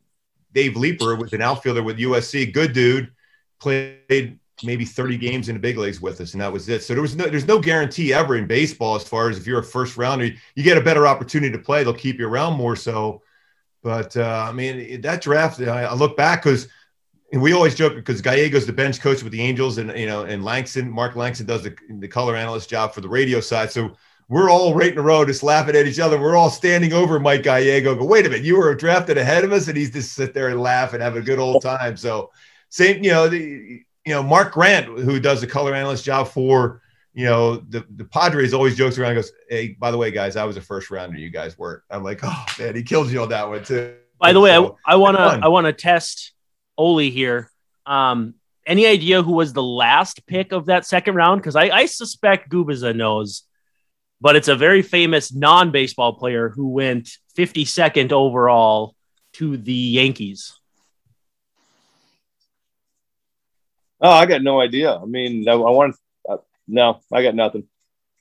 [0.52, 3.12] Dave Leeper was an outfielder with USC, good dude,
[3.60, 6.82] played maybe 30 games in the big leagues with us, and that was it.
[6.82, 9.60] So there was no there's no guarantee ever in baseball as far as if you're
[9.60, 12.76] a first rounder, you get a better opportunity to play, they'll keep you around more
[12.76, 13.22] so.
[13.82, 16.68] But uh, I mean, that draft, I, look back because
[17.32, 20.44] we always joke because Gallegos the bench coach with the Angels, and you know, and
[20.44, 23.72] Langston, Mark Langston does the, the color analyst job for the radio side.
[23.72, 23.96] So
[24.28, 26.18] we're all right in a row, just laughing at each other.
[26.18, 27.94] We're all standing over Mike Gallego.
[27.94, 30.48] Go, wait a minute, you were drafted ahead of us, and he's just sit there
[30.48, 31.96] and laugh and have a good old time.
[31.96, 32.30] So
[32.68, 36.82] same, you know, the you know Mark Grant, who does the color analyst job for
[37.14, 39.14] you know the the Padres, always jokes around.
[39.14, 41.18] goes, hey, by the way, guys, I was a first rounder.
[41.18, 41.82] You guys weren't.
[41.90, 43.94] I'm like, oh man, he killed you on that one too.
[44.18, 46.32] By the way, so, I, I want to I want to test
[46.76, 47.50] Oli here.
[47.86, 48.34] Um,
[48.66, 51.40] any idea who was the last pick of that second round?
[51.40, 53.42] Because I, I suspect Gubicza knows,
[54.20, 58.94] but it's a very famous non-baseball player who went 52nd overall
[59.34, 60.58] to the Yankees.
[64.02, 64.94] Oh, I got no idea.
[64.96, 65.96] I mean, I, I want
[66.28, 67.64] uh, no, I got nothing.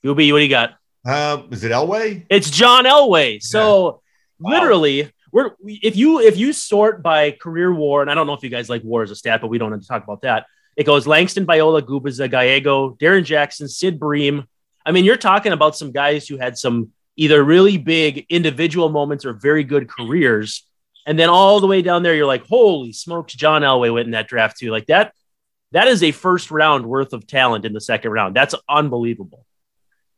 [0.06, 0.76] Gooby, what do you got?
[1.06, 2.26] Uh, is it Elway?
[2.30, 3.42] It's John Elway.
[3.42, 4.02] So
[4.40, 4.52] yeah.
[4.52, 4.52] wow.
[4.52, 8.44] literally, we're if you if you sort by career WAR, and I don't know if
[8.44, 10.46] you guys like WAR as a stat, but we don't have to talk about that.
[10.78, 14.46] It goes Langston, Viola, Gubicza, Gallego, Darrin Jackson, Sid Bream.
[14.86, 19.26] I mean, you're talking about some guys who had some either really big individual moments
[19.26, 20.66] or very good careers.
[21.06, 24.12] And then all the way down there, you're like, holy smokes, John Elway went in
[24.12, 24.72] that draft too.
[24.72, 25.14] Like that,
[25.72, 28.36] that is a first round worth of talent in the second round.
[28.36, 29.46] That's unbelievable.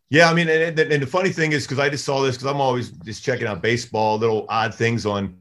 [0.10, 2.52] Yeah, I mean, and, and the funny thing is because I just saw this because
[2.52, 5.40] I'm always just checking out baseball, little odd things on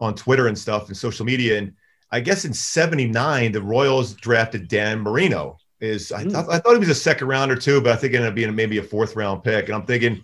[0.00, 1.58] on Twitter and stuff and social media.
[1.58, 1.72] And
[2.10, 5.56] I guess in '79, the Royals drafted Dan Marino.
[5.80, 6.50] Is I, th- hmm.
[6.50, 8.34] I thought he was a second round or two, but I think it ended up
[8.34, 9.66] being maybe a fourth round pick.
[9.66, 10.22] And I'm thinking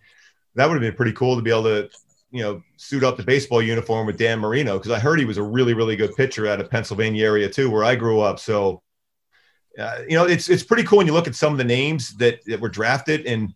[0.54, 1.88] that would have been pretty cool to be able to,
[2.30, 5.38] you know, suit up the baseball uniform with Dan Marino because I heard he was
[5.38, 8.38] a really, really good pitcher out of Pennsylvania area too, where I grew up.
[8.38, 8.82] So
[9.78, 12.16] uh, you know, it's it's pretty cool when you look at some of the names
[12.16, 13.54] that, that were drafted and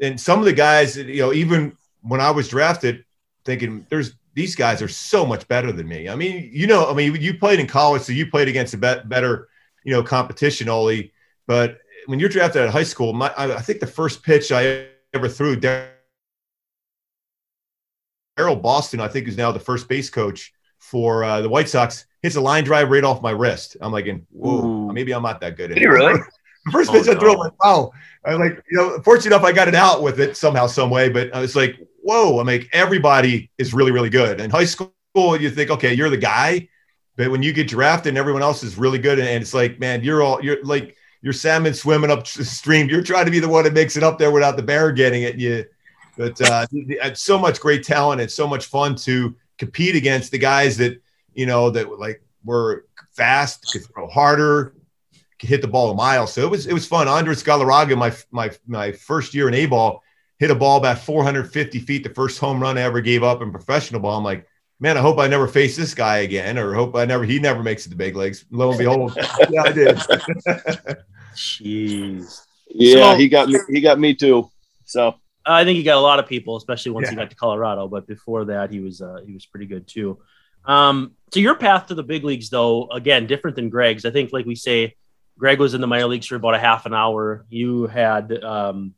[0.00, 3.04] and some of the guys, you know, even when I was drafted,
[3.44, 6.08] thinking there's these guys are so much better than me.
[6.08, 8.76] I mean, you know, I mean, you played in college, so you played against a
[8.76, 9.48] better,
[9.82, 11.12] you know, competition, Ollie.
[11.46, 14.88] But when you're drafted at high school, my, I, I think the first pitch I
[15.14, 15.90] ever threw, Daryl
[18.38, 22.36] Boston, I think, is now the first base coach for uh, the White Sox hits
[22.36, 23.76] a line drive right off my wrist.
[23.80, 24.92] I'm like, whoa, Ooh.
[24.92, 25.68] maybe I'm not that good.
[25.68, 26.20] Did he really?
[26.64, 27.92] the first pitch oh, I threw, I'm like, wow.
[28.24, 31.08] I like, you know, fortunate enough, I got it out with it somehow, some way.
[31.08, 32.40] But I was like, whoa.
[32.40, 34.40] I'm like, everybody is really, really good.
[34.40, 36.68] In high school, you think, okay, you're the guy.
[37.16, 40.02] But when you get drafted and everyone else is really good, and it's like, man,
[40.02, 42.88] you're all, you're like, you're salmon swimming upstream.
[42.88, 45.22] You're trying to be the one that makes it up there without the bear getting
[45.22, 45.36] it.
[45.36, 45.64] You,
[46.16, 48.20] but uh, it's so much great talent.
[48.20, 51.00] It's so much fun to compete against the guys that
[51.36, 54.74] you know, that like were fast, could throw harder,
[55.38, 56.26] could hit the ball a mile.
[56.26, 57.06] So it was it was fun.
[57.06, 60.02] Andres Galarraga, my my my first year in A ball,
[60.38, 63.50] hit a ball about 450 feet, the first home run I ever gave up in
[63.50, 64.18] professional ball.
[64.18, 64.46] I'm like,
[64.80, 67.62] man, I hope I never face this guy again, or hope I never he never
[67.62, 68.46] makes it to big leagues.
[68.50, 69.16] Lo and behold,
[69.50, 69.96] yeah, I did.
[71.34, 72.46] Jeez.
[72.68, 73.58] Yeah, so, he got me.
[73.68, 74.50] He got me too.
[74.84, 77.10] So I think he got a lot of people, especially once yeah.
[77.10, 77.88] he got to Colorado.
[77.88, 80.18] But before that, he was uh, he was pretty good too.
[80.66, 84.04] Um, so your path to the big leagues, though, again, different than Gregg's.
[84.04, 84.94] I think, like we say,
[85.38, 87.44] Gregg was in the minor leagues for about a half an hour.
[87.48, 88.94] You had um,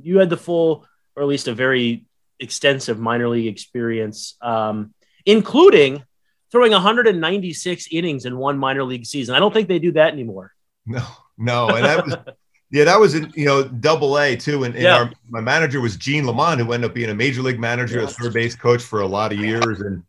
[0.00, 2.06] you had the full, or at least a very
[2.40, 4.94] extensive minor league experience, um,
[5.26, 6.02] including
[6.50, 9.34] throwing 196 innings in one minor league season.
[9.34, 10.52] I don't think they do that anymore.
[10.86, 11.04] No,
[11.38, 12.16] no, and that was.
[12.74, 14.96] Yeah, that was in you know double A too, and, and yeah.
[14.96, 18.06] our, my manager was Gene Lamont, who ended up being a major league manager, a
[18.06, 20.02] third base coach for a lot of years, and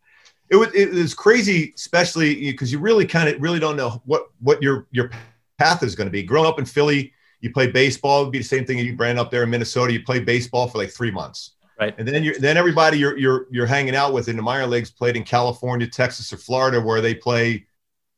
[0.53, 4.27] it was it was crazy, especially because you really kind of really don't know what
[4.39, 5.09] what your your
[5.57, 6.21] path is going to be.
[6.21, 7.11] Growing up in Philly,
[7.41, 8.21] you play baseball.
[8.21, 9.91] It would be the same thing you ran up there in Minnesota.
[9.91, 11.95] You play baseball for like three months, right?
[11.97, 14.91] And then you then everybody you're you're you're hanging out with in the minor leagues
[14.91, 17.65] played in California, Texas, or Florida, where they play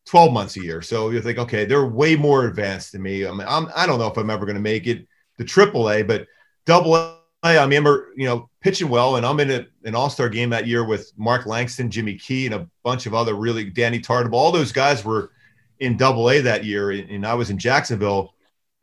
[0.07, 0.81] 12 months a year.
[0.81, 3.25] So you think, okay, they're way more advanced than me.
[3.25, 5.89] I mean, I'm I don't know if I'm ever going to make it to Triple
[5.89, 6.27] A, but
[6.65, 10.29] Double A I remember, you know, pitching well, and I'm in a, an All Star
[10.29, 13.99] game that year with Mark Langston, Jimmy Key, and a bunch of other really Danny
[13.99, 14.33] Tartabull.
[14.33, 15.31] All those guys were
[15.79, 18.33] in Double A that year, and I was in Jacksonville.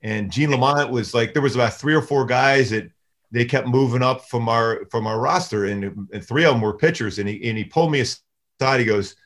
[0.03, 2.91] And Gene Lamont was like, there was about three or four guys that
[3.31, 6.77] they kept moving up from our from our roster, and, and three of them were
[6.77, 7.19] pitchers.
[7.19, 8.79] And he and he pulled me aside.
[8.79, 9.17] He goes,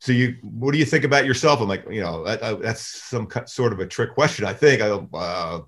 [0.00, 3.28] "So you, what do you think about yourself?" I'm like, you know, that, that's some
[3.46, 4.44] sort of a trick question.
[4.44, 5.60] I think I uh,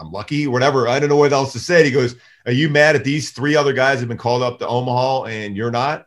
[0.00, 0.88] I'm lucky, whatever.
[0.88, 1.84] I don't know what else to say.
[1.84, 4.66] he goes, Are you mad at these three other guys have been called up to
[4.66, 6.06] Omaha and you're not?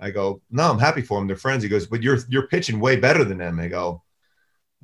[0.00, 1.26] I go, no, I'm happy for them.
[1.26, 1.62] They're friends.
[1.62, 3.58] He goes, but you're you're pitching way better than them.
[3.60, 4.02] I go,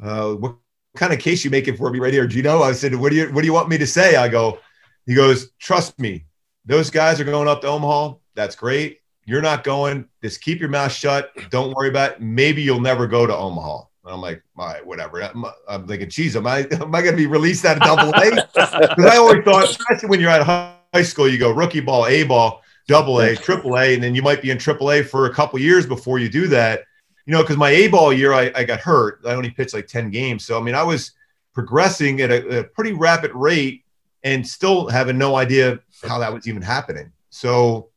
[0.02, 0.56] uh, what
[0.96, 2.62] kind of case you making for me right here, Gino?
[2.62, 4.16] I said, what do you what do you want me to say?
[4.16, 4.58] I go,
[5.06, 6.26] he goes, trust me,
[6.64, 8.14] those guys are going up to Omaha.
[8.34, 9.00] That's great.
[9.26, 10.08] You're not going.
[10.22, 11.32] Just keep your mouth shut.
[11.50, 12.20] Don't worry about it.
[12.20, 13.82] Maybe you'll never go to Omaha.
[14.10, 15.22] And I'm like, all right, whatever.
[15.22, 18.12] I'm, I'm thinking, geez, am I am I going to be released at of double
[18.12, 18.30] A?
[18.54, 22.24] Because I always thought, especially when you're at high school, you go rookie ball, A
[22.24, 25.32] ball, double A, triple A, and then you might be in triple A for a
[25.32, 26.82] couple years before you do that.
[27.26, 29.20] You know, because my A ball year, I, I got hurt.
[29.24, 30.44] I only pitched like 10 games.
[30.44, 31.12] So, I mean, I was
[31.54, 33.84] progressing at a, a pretty rapid rate
[34.24, 37.12] and still having no idea how that was even happening.
[37.28, 37.90] So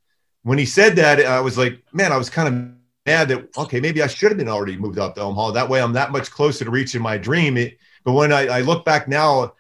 [0.44, 3.80] when he said that, I was like, man, I was kind of mad that okay,
[3.80, 5.52] maybe I should have been already moved up to Omaha.
[5.52, 7.58] That way, I'm that much closer to reaching my dream.
[7.58, 9.54] It, but when I, I, look back now,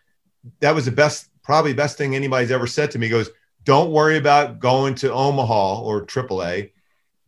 [0.60, 3.08] that was the best, probably best thing anybody's ever said to me.
[3.08, 3.29] He goes,
[3.63, 6.71] don't worry about going to Omaha or AAA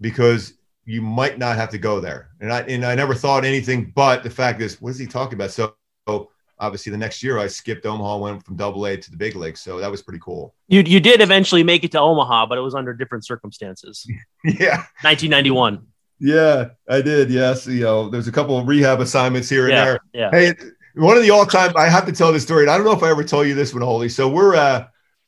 [0.01, 0.53] because
[0.85, 2.29] you might not have to go there.
[2.39, 5.35] And I and I never thought anything but the fact is, what is he talking
[5.35, 5.51] about?
[5.51, 5.75] So,
[6.07, 9.35] so obviously the next year I skipped Omaha, went from double A to the big
[9.35, 9.57] league.
[9.57, 10.53] So that was pretty cool.
[10.67, 14.05] You you did eventually make it to Omaha, but it was under different circumstances.
[14.43, 14.83] yeah.
[15.01, 15.87] 1991.
[16.19, 17.29] Yeah, I did.
[17.29, 19.99] Yes, you know, there's a couple of rehab assignments here and yeah, there.
[20.13, 20.31] Yeah.
[20.31, 20.53] Hey,
[20.95, 21.73] one of the all-time.
[21.75, 22.63] I have to tell this story.
[22.63, 24.07] And I don't know if I ever told you this one, Oli.
[24.09, 24.87] So we're uh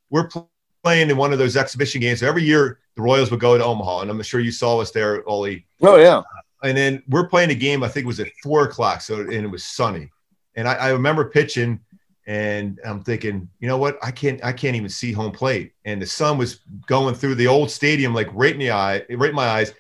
[0.10, 0.30] we're
[0.84, 2.22] playing in one of those exhibition games.
[2.22, 4.92] So every year the Royals would go to Omaha, and I'm sure you saw us
[4.92, 5.66] there, Oli.
[5.82, 6.22] Oh yeah.
[6.64, 7.84] And then we're playing a game.
[7.84, 9.02] I think it was at four o'clock.
[9.02, 10.10] So and it was sunny,
[10.56, 11.82] and I, I remember pitching.
[12.30, 13.98] And I'm thinking, you know what?
[14.04, 15.72] I can't, I can't even see home plate.
[15.86, 19.30] And the sun was going through the old stadium, like right in the eye, right
[19.30, 19.74] in my eyes.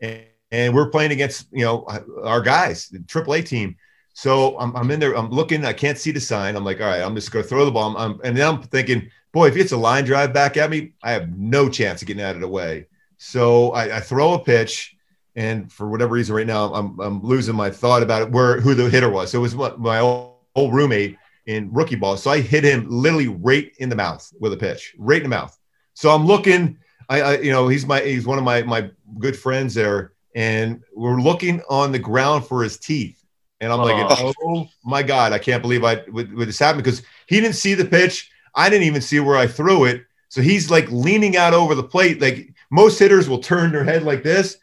[0.00, 1.86] And, and we're playing against you know
[2.22, 3.76] our guys, the AAA team.
[4.14, 6.56] So I'm, I'm in there, I'm looking, I can't see the sign.
[6.56, 7.96] I'm like, all right, I'm just gonna throw the ball.
[7.96, 11.12] I'm, and then I'm thinking, boy, if it's a line drive back at me, I
[11.12, 12.86] have no chance of getting out of the way.
[13.18, 14.96] So I, I throw a pitch,
[15.36, 18.74] and for whatever reason, right now I'm, I'm losing my thought about it, where who
[18.74, 19.30] the hitter was.
[19.30, 22.16] So it was my, my old, old roommate in rookie ball.
[22.16, 25.28] So I hit him literally right in the mouth with a pitch, right in the
[25.28, 25.56] mouth.
[25.94, 26.78] So I'm looking.
[27.08, 30.84] I, I you know, he's my he's one of my my good friends there and
[30.94, 33.20] we're looking on the ground for his teeth.
[33.60, 33.84] And I'm oh.
[33.84, 37.56] like, oh my God, I can't believe I with, with this happened because he didn't
[37.56, 38.30] see the pitch.
[38.54, 40.04] I didn't even see where I threw it.
[40.28, 42.20] So he's like leaning out over the plate.
[42.20, 44.58] Like most hitters will turn their head like this.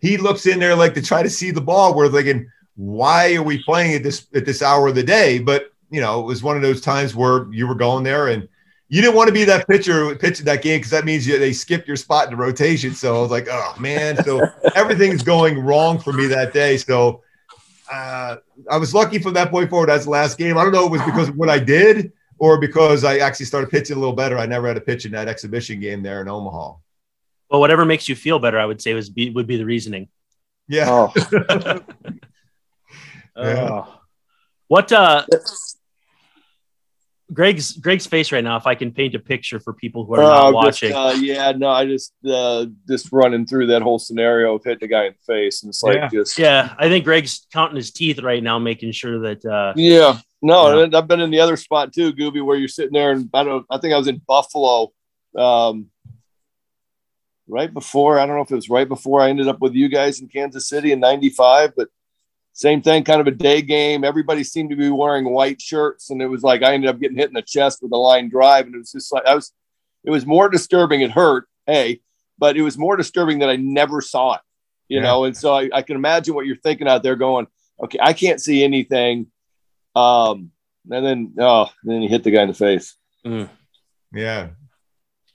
[0.00, 1.94] He looks in there like to try to see the ball.
[1.94, 5.38] We're thinking, why are we playing at this at this hour of the day?
[5.38, 8.48] But you know, it was one of those times where you were going there and
[8.92, 11.52] you didn't want to be that pitcher pitching that game because that means you, they
[11.52, 12.92] skipped your spot in the rotation.
[12.92, 14.42] So I was like, oh man, so
[14.74, 16.76] everything's going wrong for me that day.
[16.76, 17.22] So
[17.90, 19.88] uh, I was lucky from that point forward.
[19.88, 20.58] That's the last game.
[20.58, 23.46] I don't know if it was because of what I did or because I actually
[23.46, 24.36] started pitching a little better.
[24.36, 26.74] I never had a pitch in that exhibition game there in Omaha.
[27.48, 30.08] Well, whatever makes you feel better, I would say was be, would be the reasoning.
[30.66, 30.86] Yeah.
[30.90, 31.12] Oh.
[31.32, 31.78] yeah.
[33.36, 34.00] Oh.
[34.68, 35.24] What uh
[37.32, 38.56] Gregg's Gregg's face right now.
[38.56, 41.20] If I can paint a picture for people who are not uh, watching, just, uh,
[41.20, 45.06] yeah, no, I just uh, just running through that whole scenario of hitting a guy
[45.06, 46.08] in the face, and it's like yeah.
[46.08, 46.74] just yeah.
[46.78, 50.18] I think Gregg's counting his teeth right now, making sure that uh, yeah.
[50.42, 53.44] No, I've been in the other spot too, Gooby, where you're sitting there, and I
[53.44, 53.66] don't.
[53.70, 54.90] I think I was in Buffalo,
[55.36, 55.90] um,
[57.46, 58.18] right before.
[58.18, 60.28] I don't know if it was right before I ended up with you guys in
[60.28, 61.88] Kansas City in '95, but
[62.52, 64.04] same thing, kind of a day game.
[64.04, 67.16] Everybody seemed to be wearing white shirts, and it was like I ended up getting
[67.16, 69.52] hit in the chest with a line drive, and it was just like I was.
[70.02, 71.02] It was more disturbing.
[71.02, 72.00] It hurt, hey,
[72.38, 74.40] but it was more disturbing that I never saw it,
[74.88, 75.04] you yeah.
[75.04, 75.24] know.
[75.24, 77.46] And so I, I, can imagine what you're thinking out there, going,
[77.82, 79.26] "Okay, I can't see anything,"
[79.94, 80.50] um,
[80.90, 82.96] and then oh, then he hit the guy in the face.
[83.26, 83.50] Mm.
[84.14, 84.48] Yeah,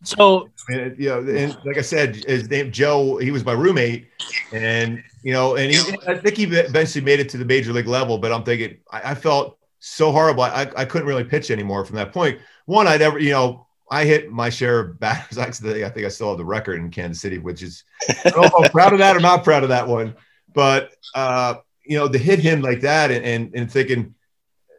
[0.05, 3.17] so, and, you know, and like I said, his name Joe.
[3.17, 4.07] He was my roommate,
[4.51, 7.87] and you know, and he, I think he eventually made it to the major league
[7.87, 8.19] level.
[8.19, 10.43] But I'm thinking, I, I felt so horrible.
[10.43, 12.37] I, I couldn't really pitch anymore from that point.
[12.65, 15.37] One, I'd ever, you know, I hit my share of batters.
[15.39, 18.35] Actually, I think I still have the record in Kansas City, which is I don't
[18.35, 20.15] know if I'm proud of that or not proud of that one.
[20.53, 24.13] But uh, you know, to hit him like that and and, and thinking,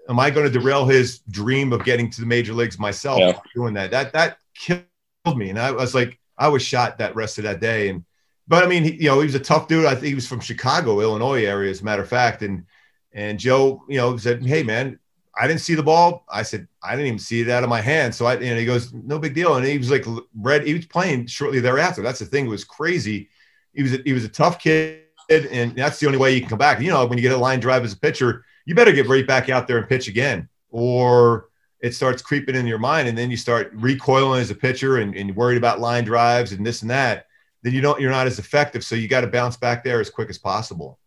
[0.09, 3.40] am I going to derail his dream of getting to the major leagues myself yeah.
[3.53, 3.90] doing that?
[3.90, 4.84] That that killed
[5.26, 5.51] me.
[5.51, 7.88] And I was like, I was shot that rest of that day.
[7.88, 8.05] And,
[8.49, 9.86] but I mean, he, you know, he was a tough dude.
[9.86, 12.42] I think he was from Chicago, Illinois area, as a matter of fact.
[12.42, 12.64] And,
[13.12, 14.99] and Joe, you know, said, Hey man,
[15.38, 16.24] I didn't see the ball.
[16.28, 18.14] I said, I didn't even see it out of my hand.
[18.14, 19.57] So I, and he goes, no big deal.
[19.57, 22.01] And he was like, red, he was playing shortly thereafter.
[22.03, 22.47] That's the thing.
[22.47, 23.28] It was crazy.
[23.74, 25.03] He was, a, he was a tough kid.
[25.28, 26.80] And that's the only way you can come back.
[26.80, 29.26] You know, when you get a line drive as a pitcher, you better get right
[29.26, 31.49] back out there and pitch again, or
[31.80, 35.14] it starts creeping in your mind and then you start recoiling as a pitcher and,
[35.14, 37.26] and worried about line drives and this and that
[37.67, 38.85] then you don't you're not as effective.
[38.85, 41.01] So you got to bounce back there as quick as possible.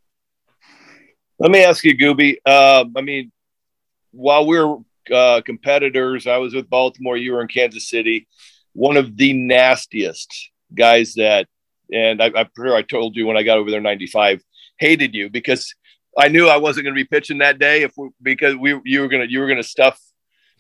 [1.40, 2.36] Let me ask you, Gooby.
[2.46, 3.32] Uh, I mean,
[4.12, 4.76] while we're
[5.10, 7.16] uh, competitors, I was with Baltimore.
[7.16, 8.28] You were in Kansas City.
[8.74, 11.48] One of the nastiest guys that,
[11.94, 14.44] and I, I'm sure I told you when I got over there '95,
[14.80, 15.74] hated you because
[16.18, 19.00] I knew I wasn't going to be pitching that day if we, because we you
[19.00, 19.98] were gonna you were gonna stuff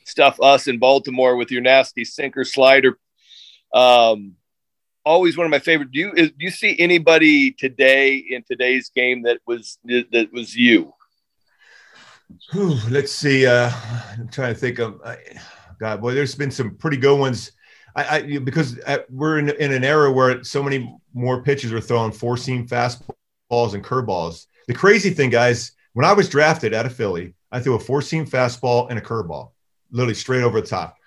[0.06, 2.97] stuff us in Baltimore with your nasty sinker slider.
[3.74, 4.38] Um,
[5.10, 5.91] always one of my favorite.
[5.91, 10.55] Do you is, do you see anybody today in today's game that was that was
[10.55, 10.93] you?
[12.51, 13.47] Whew, let's see.
[13.47, 13.72] Uh,
[14.18, 15.01] I'm trying to think of.
[15.80, 17.53] God, boy, there's been some pretty good ones.
[17.95, 21.82] I, I because uh, we're in, in an era where so many more pitches are
[21.82, 24.45] throwing four seam fastballs and curveballs.
[24.68, 28.03] The crazy thing, guys, when I was drafted out of Philly, I threw a four
[28.03, 29.53] seam fastball and a curveball,
[29.89, 30.97] literally straight over the top.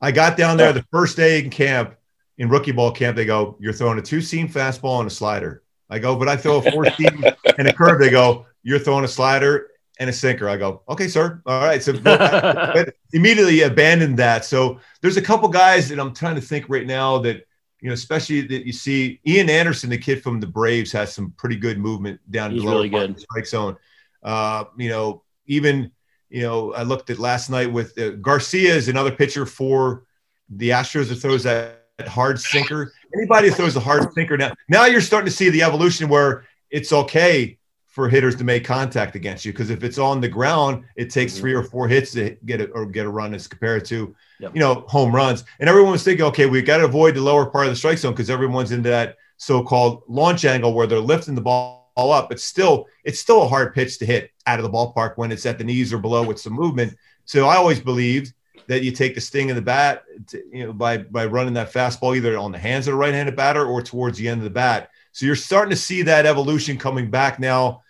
[0.00, 1.96] I got down there the first day in camp,
[2.40, 3.16] in rookie ball camp.
[3.16, 6.36] They go, "You're throwing a two seam fastball and a slider." I go, "But I
[6.36, 7.24] throw a four seam
[7.58, 9.68] and a curve." They go, "You're throwing a slider
[10.00, 11.42] and a sinker." I go, "Okay, sir.
[11.44, 11.92] All right." So
[13.12, 14.46] immediately abandoned that.
[14.46, 17.46] So there's a couple guys that I'm trying to think right now that
[17.82, 21.32] you know, especially that you see Ian Anderson, the kid from the Braves, has some
[21.36, 23.20] pretty good movement down He's really good.
[23.20, 23.76] strike zone.
[24.22, 25.90] Uh, you know, even
[26.30, 30.04] you know, I looked at last night with uh, Garcia is another pitcher for
[30.48, 32.92] the Astros that throws that hard sinker.
[33.14, 36.92] Anybody throws a hard sinker now, now you're starting to see the evolution where it's
[36.92, 37.58] okay
[37.90, 41.32] for hitters to make contact against you because if it's on the ground, it takes
[41.32, 41.40] mm-hmm.
[41.40, 44.54] three or four hits to get it or get a run as compared to yep.
[44.54, 45.44] you know home runs.
[45.58, 47.98] And everyone was thinking, okay, we got to avoid the lower part of the strike
[47.98, 52.28] zone because everyone's into that so-called launch angle where they're lifting the ball up.
[52.28, 55.46] But still, it's still a hard pitch to hit out of the ballpark when it's
[55.46, 56.96] at the knees or below with some movement.
[57.24, 58.32] So I always believed
[58.70, 61.72] that you take the sting of the bat, to, you know, by by running that
[61.72, 64.50] fastball either on the hands of the right-handed batter or towards the end of the
[64.50, 64.90] bat.
[65.10, 67.82] So you're starting to see that evolution coming back now.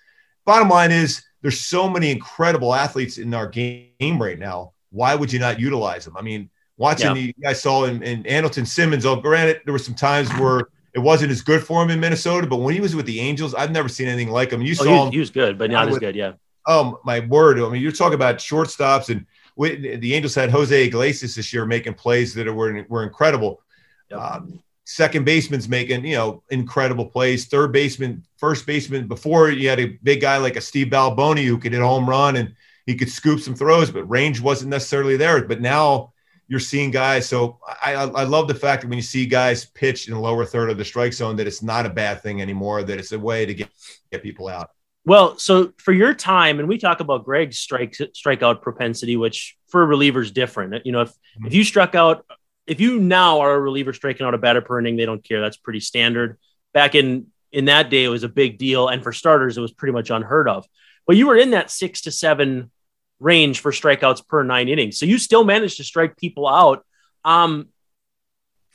[0.47, 4.73] Bottom line is there's so many incredible athletes in our game right now.
[4.91, 6.17] Why would you not utilize them?
[6.17, 7.33] I mean, watching yeah.
[7.39, 9.05] the I saw in, in Andrelton Simmons.
[9.05, 12.47] Oh, granted, there were some times where it wasn't as good for him in Minnesota,
[12.47, 14.63] but when he was with the Angels, I've never seen anything like him.
[14.63, 15.13] You oh, saw he was, him.
[15.13, 16.17] He was good, but not with, as good.
[16.17, 16.33] Yeah.
[16.67, 17.61] Oh my word!
[17.61, 19.27] I mean, you're talking about shortstops, and
[19.57, 23.63] we, the Angels had Jose Iglesias this year making plays that were were incredible.
[24.11, 24.21] Yep.
[24.21, 27.47] Um, second baseman's making you know incredible plays.
[27.47, 29.07] Third baseman, first baseman.
[29.07, 32.37] Before you had a big guy like a Steve Balboni who could hit home run
[32.37, 32.55] and
[32.87, 35.45] he could scoop some throws, but range wasn't necessarily there.
[35.45, 36.13] But now
[36.49, 37.29] you're seeing guys.
[37.29, 40.45] So I, I love the fact that when you see guys pitch in the lower
[40.45, 42.83] third of the strike zone, that it's not a bad thing anymore.
[42.83, 43.71] That it's a way to get
[44.11, 44.71] get people out.
[45.05, 49.87] Well, so for your time, and we talk about Gregg's strike strikeout propensity, which for
[49.87, 50.85] relievers different.
[50.85, 51.47] You know, if mm-hmm.
[51.47, 52.27] if you struck out
[52.67, 55.41] if you now are a reliever striking out a batter per inning, they don't care.
[55.41, 56.39] That's pretty standard.
[56.73, 59.73] Back in in that day, it was a big deal, and for starters, it was
[59.73, 60.67] pretty much unheard of.
[61.07, 62.71] But you were in that six to seven
[63.19, 66.85] range for strikeouts per nine innings, so you still managed to strike people out.
[67.25, 67.69] Um,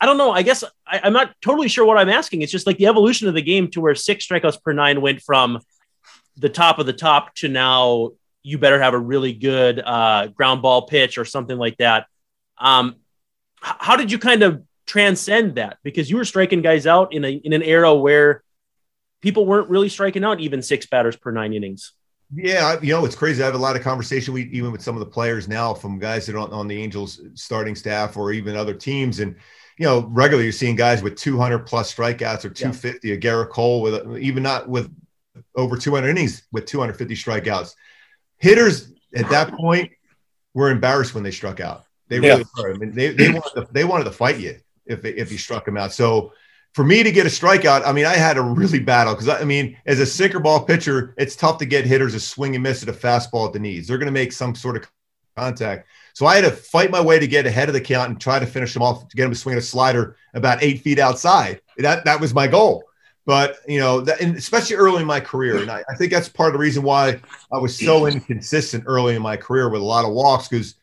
[0.01, 0.31] I don't know.
[0.31, 2.41] I guess I, I'm not totally sure what I'm asking.
[2.41, 5.21] It's just like the evolution of the game to where six strikeouts per nine went
[5.21, 5.61] from
[6.37, 8.11] the top of the top to now
[8.43, 12.05] you better have a really good uh, ground ball pitch or something like that.
[12.57, 12.97] Um,
[13.59, 15.77] how did you kind of transcend that?
[15.83, 18.43] Because you were striking guys out in a in an era where
[19.21, 21.93] people weren't really striking out even six batters per nine innings.
[22.33, 23.41] Yeah, you know it's crazy.
[23.41, 25.97] I have a lot of conversation we, even with some of the players now from
[25.97, 29.35] guys that are on, on the Angels starting staff or even other teams, and
[29.77, 33.07] you know regularly you're seeing guys with 200 plus strikeouts or 250.
[33.07, 33.15] Yeah.
[33.15, 34.93] A Gerrit Cole with even not with
[35.55, 37.75] over 200 innings with 250 strikeouts.
[38.37, 39.91] Hitters at that point
[40.53, 41.85] were embarrassed when they struck out.
[42.07, 42.63] They really yeah.
[42.63, 42.73] were.
[42.73, 45.65] I mean, they, they wanted to, they wanted to fight you if if you struck
[45.65, 45.93] them out.
[45.93, 46.33] So
[46.73, 49.43] for me to get a strikeout, I mean, I had a really battle because I
[49.43, 52.83] mean, as a sinker ball pitcher, it's tough to get hitters to swing and miss
[52.83, 53.87] at a fastball at the knees.
[53.87, 54.87] They're going to make some sort of
[55.35, 55.87] contact.
[56.13, 58.39] So I had to fight my way to get ahead of the count and try
[58.39, 61.61] to finish them off to get them to swing a slider about eight feet outside.
[61.77, 62.83] That that was my goal.
[63.25, 66.49] But you know, that, especially early in my career, and I, I think that's part
[66.49, 67.19] of the reason why
[67.51, 70.75] I was so inconsistent early in my career with a lot of walks because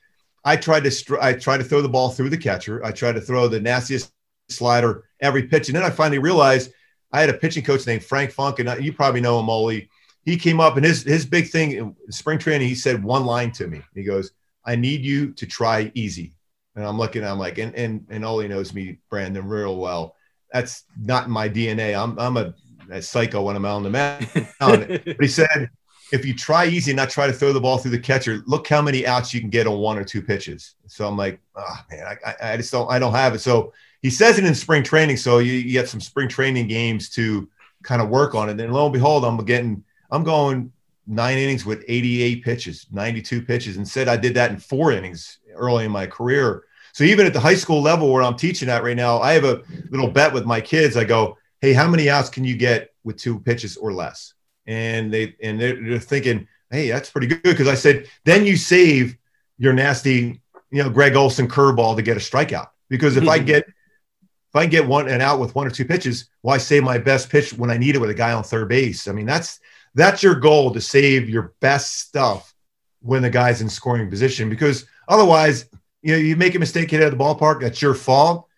[0.44, 2.84] I tried to str- I tried to throw the ball through the catcher.
[2.84, 4.12] I tried to throw the nastiest
[4.48, 6.72] slider every pitch, and then I finally realized
[7.12, 9.88] I had a pitching coach named Frank Funk, and you probably know him, Oli.
[10.24, 12.68] He came up and his his big thing in spring training.
[12.68, 13.82] He said one line to me.
[13.94, 14.32] He goes,
[14.64, 16.34] "I need you to try easy."
[16.74, 17.24] And I'm looking.
[17.24, 20.16] I'm like, and and and Oli knows me, Brandon, real well.
[20.52, 22.00] That's not my DNA.
[22.00, 22.54] I'm I'm a,
[22.90, 24.28] a psycho when I'm on the mound.
[24.60, 25.70] but he said,
[26.12, 28.68] if you try easy and not try to throw the ball through the catcher, look
[28.68, 30.74] how many outs you can get on one or two pitches.
[30.86, 33.38] So I'm like, oh man, I, I just don't, I don't have it.
[33.38, 33.72] So
[34.02, 35.16] he says it in spring training.
[35.16, 37.48] So you, you get some spring training games to
[37.82, 38.60] kind of work on it.
[38.60, 40.70] And lo and behold, I'm getting, I'm going
[41.06, 45.38] nine innings with 88 pitches, 92 pitches, and said I did that in four innings
[45.54, 46.64] early in my career.
[46.92, 49.44] So even at the high school level where I'm teaching at right now, I have
[49.44, 50.96] a little bet with my kids.
[50.96, 54.34] I go, hey, how many outs can you get with two pitches or less?
[54.66, 58.56] And they and they're, they're thinking, hey, that's pretty good because I said then you
[58.56, 59.16] save
[59.58, 60.40] your nasty,
[60.70, 63.46] you know, Gregg Olson curveball to get a strikeout because if I mm-hmm.
[63.46, 66.98] get if I get one and out with one or two pitches, why save my
[66.98, 69.08] best pitch when I need it with a guy on third base?
[69.08, 69.60] I mean, that's
[69.94, 72.54] that's your goal to save your best stuff
[73.00, 75.66] when the guy's in scoring position because otherwise,
[76.02, 78.48] you know, you make a mistake hit out of the ballpark, that's your fault.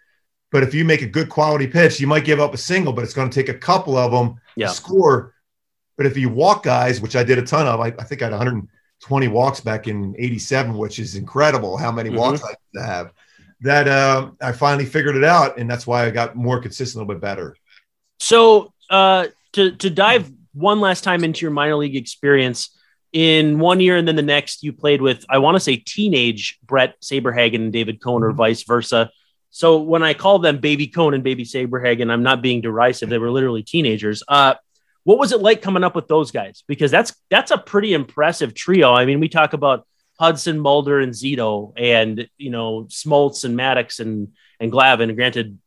[0.50, 3.04] But if you make a good quality pitch, you might give up a single, but
[3.04, 4.68] it's going to take a couple of them yeah.
[4.68, 5.34] to score.
[5.96, 8.26] But if you walk guys, which I did a ton of, I, I think I
[8.26, 12.18] had 120 walks back in 87, which is incredible how many mm-hmm.
[12.18, 13.12] walks I have.
[13.60, 17.04] That uh, I finally figured it out, and that's why I got more consistent, a
[17.04, 17.56] little bit better.
[18.18, 22.70] So uh, to to dive one last time into your minor league experience
[23.14, 26.58] in one year and then the next you played with i want to say teenage
[26.64, 29.08] bret saberhagen and david cone or vice versa.
[29.50, 33.18] So when i call them baby cone and baby saberhagen i'm not being derisive they
[33.18, 34.22] were literally teenagers.
[34.26, 34.54] Uh,
[35.04, 36.64] what was it like coming up with those guys?
[36.66, 38.92] Because that's that's a pretty impressive trio.
[38.92, 39.86] I mean we talk about
[40.18, 45.14] hudson mulder and zito and you know smoltz and maddux and and glavine.
[45.14, 45.58] Granted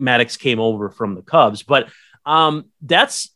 [0.00, 1.88] maddux came over from the cubs but
[2.26, 3.33] um, that's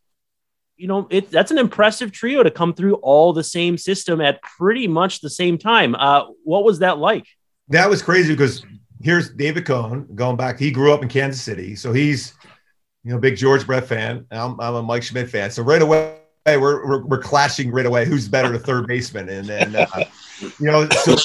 [0.78, 4.40] you know, it that's an impressive trio to come through all the same system at
[4.42, 5.94] pretty much the same time.
[5.94, 7.26] Uh, what was that like?
[7.68, 8.64] That was crazy because
[9.02, 10.58] here's David Cone going back.
[10.58, 12.34] He grew up in Kansas City, so he's
[13.04, 14.24] you know big George Brett fan.
[14.30, 15.50] I'm, I'm a Mike Schmidt fan.
[15.50, 16.14] So right away
[16.46, 18.06] we're, we're, we're clashing right away.
[18.06, 19.28] Who's better the third baseman?
[19.28, 20.04] And then uh,
[20.40, 21.16] you know, so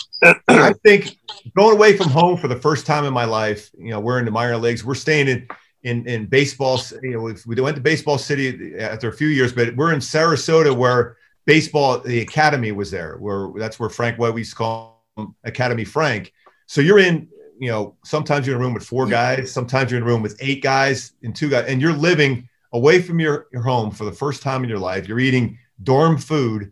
[0.47, 1.17] I think
[1.55, 4.25] going away from home for the first time in my life, you know, we're in
[4.25, 4.83] the minor leagues.
[4.83, 5.47] We're staying in
[5.83, 6.79] in in baseball.
[7.01, 10.75] You know, we went to Baseball City after a few years, but we're in Sarasota
[10.75, 13.17] where baseball, the academy was there.
[13.17, 15.05] Where that's where Frank White we used to call
[15.43, 16.33] Academy Frank.
[16.65, 17.27] So you're in,
[17.59, 20.21] you know, sometimes you're in a room with four guys, sometimes you're in a room
[20.21, 24.05] with eight guys and two guys, and you're living away from your, your home for
[24.05, 25.07] the first time in your life.
[25.07, 26.71] You're eating dorm food.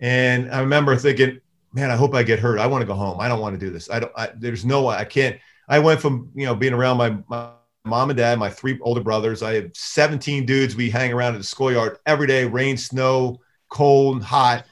[0.00, 1.40] And I remember thinking,
[1.72, 2.58] man, I hope I get hurt.
[2.58, 3.20] I want to go home.
[3.20, 3.88] I don't want to do this.
[3.90, 5.38] I don't, I, there's no way I can't.
[5.68, 7.50] I went from, you know, being around my, my
[7.84, 9.42] mom and dad, my three older brothers.
[9.42, 10.76] I have 17 dudes.
[10.76, 14.66] We hang around at the schoolyard every day, rain, snow, cold, hot.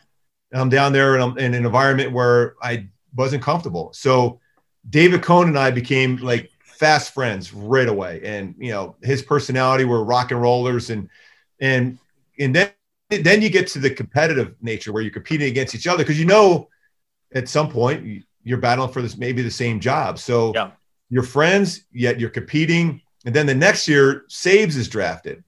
[0.53, 3.93] And I'm down there and I'm in an environment where I wasn't comfortable.
[3.93, 4.41] So
[4.89, 8.21] David Cone and I became like fast friends right away.
[8.25, 11.09] And, you know, his personality were rock and rollers and,
[11.61, 11.99] and,
[12.39, 12.71] and then,
[13.11, 16.05] then you get to the competitive nature where you're competing against each other.
[16.05, 16.69] Cause you know,
[17.35, 20.19] at some point you're battling for this, maybe the same job.
[20.19, 20.71] So yeah
[21.11, 23.03] you're friends, yet you're competing.
[23.25, 25.43] And then the next year, Saves is drafted.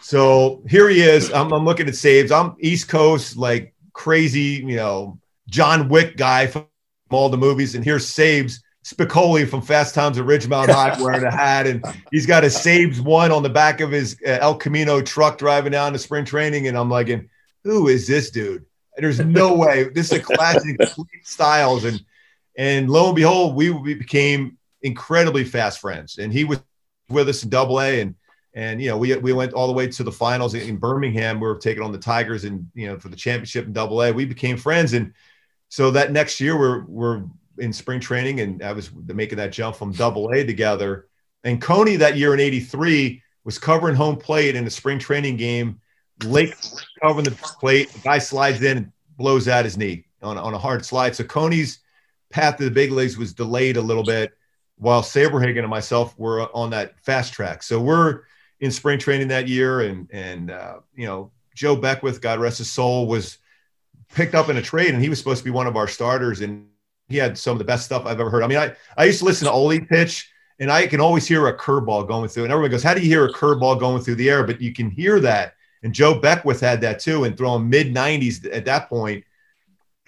[0.00, 1.32] So here he is.
[1.32, 2.32] I'm, I'm looking at Saves.
[2.32, 6.66] I'm East Coast, like crazy, you know, John Wick guy from
[7.10, 7.74] all the movies.
[7.74, 11.66] And here's Saves Spicoli from Fast Times at Ridgemont High wearing a hat.
[11.66, 15.38] And he's got a Saves one on the back of his uh, El Camino truck
[15.38, 16.66] driving down to spring training.
[16.66, 17.08] And I'm like,
[17.62, 18.64] who is this dude?
[18.96, 19.84] There's no way.
[19.84, 20.80] This is a classic
[21.22, 21.84] styles.
[21.84, 22.02] And
[22.56, 26.60] and lo and behold, we, we became incredibly fast friends, and he was
[27.08, 28.14] with us in Double A, and
[28.54, 31.40] and you know we we went all the way to the finals in Birmingham.
[31.40, 34.12] We were taking on the Tigers, and you know for the championship in Double A,
[34.12, 35.12] we became friends, and
[35.68, 37.24] so that next year we're we're
[37.58, 41.08] in spring training, and I was making that jump from Double A together.
[41.44, 45.80] And Coney that year in '83 was covering home plate in a spring training game,
[46.24, 46.54] Lake
[47.02, 47.90] covering the plate.
[47.90, 51.16] The guy slides in and blows out his knee on, on a hard slide.
[51.16, 51.80] So Coney's
[52.30, 54.32] path to the big leagues was delayed a little bit
[54.82, 57.62] while Saberhagen and myself were on that fast track.
[57.62, 58.22] So we're
[58.58, 62.70] in spring training that year, and and uh, you know Joe Beckwith, God rest his
[62.70, 63.38] soul, was
[64.12, 66.40] picked up in a trade, and he was supposed to be one of our starters,
[66.40, 66.66] and
[67.08, 68.42] he had some of the best stuff I've ever heard.
[68.42, 70.28] I mean, I I used to listen to Oli pitch,
[70.58, 73.08] and I can always hear a curveball going through, and everyone goes, "How do you
[73.08, 75.54] hear a curveball going through the air?" But you can hear that,
[75.84, 79.22] and Joe Beckwith had that too, and throwing mid 90s at that point.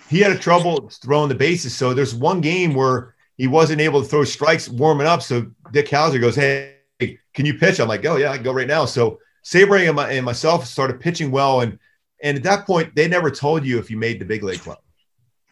[0.08, 1.76] He had a trouble throwing the bases.
[1.76, 5.22] So there's one game where he wasn't able to throw strikes warming up.
[5.22, 7.80] So Dick Howser goes, Hey, can you pitch?
[7.80, 8.84] I'm like, Oh, yeah, I can go right now.
[8.84, 11.60] So Saberhagen and, my, and myself started pitching well.
[11.60, 11.78] And,
[12.22, 14.78] and at that point, they never told you if you made the big league club.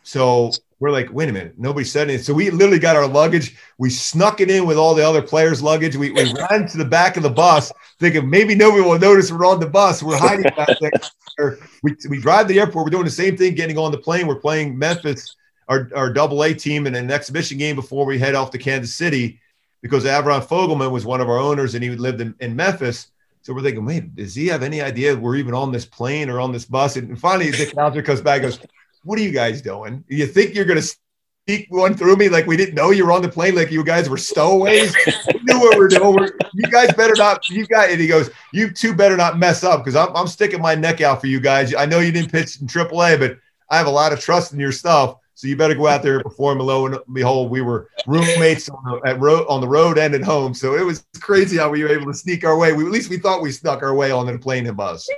[0.04, 2.24] So we're like, wait a minute, nobody said anything.
[2.24, 3.56] So we literally got our luggage.
[3.78, 5.94] We snuck it in with all the other players' luggage.
[5.94, 7.70] We, we ran to the back of the bus,
[8.00, 10.02] thinking maybe nobody will notice we're on the bus.
[10.02, 10.76] We're hiding back
[11.38, 11.58] there.
[11.84, 12.86] We, we drive to the airport.
[12.86, 14.26] We're doing the same thing, getting on the plane.
[14.26, 15.36] We're playing Memphis
[15.68, 18.94] our, our double A team in an exhibition game before we head off to Kansas
[18.94, 19.40] City.
[19.82, 23.08] because Avron Fogelman was one of our owners and he lived in, in Memphis.
[23.42, 26.40] So we're thinking, wait, does he have any idea we're even on this plane or
[26.40, 26.96] on this bus?
[26.96, 28.60] And finally, Dick Howser comes back and goes,
[29.02, 30.04] What are you guys doing?
[30.08, 30.96] You think you're going to
[31.48, 33.82] sneak one through me like we didn't know you were on the plane, like you
[33.82, 34.94] guys were stowaways?
[35.06, 36.14] we knew what we are doing.
[36.14, 39.64] We're, you guys better not, you guys, and he goes, You two better not mess
[39.64, 41.74] up because I'm, I'm sticking my neck out for you guys.
[41.74, 43.38] I know you didn't pitch in AAA, but
[43.68, 45.16] I have a lot of trust in your stuff.
[45.42, 46.60] So you better go out there and perform.
[46.60, 50.14] And lo and behold, we were roommates on the, at road, on the road and
[50.14, 50.54] at home.
[50.54, 52.72] So it was crazy how we were able to sneak our way.
[52.72, 55.08] We, at least we thought we snuck our way on the plane and bus.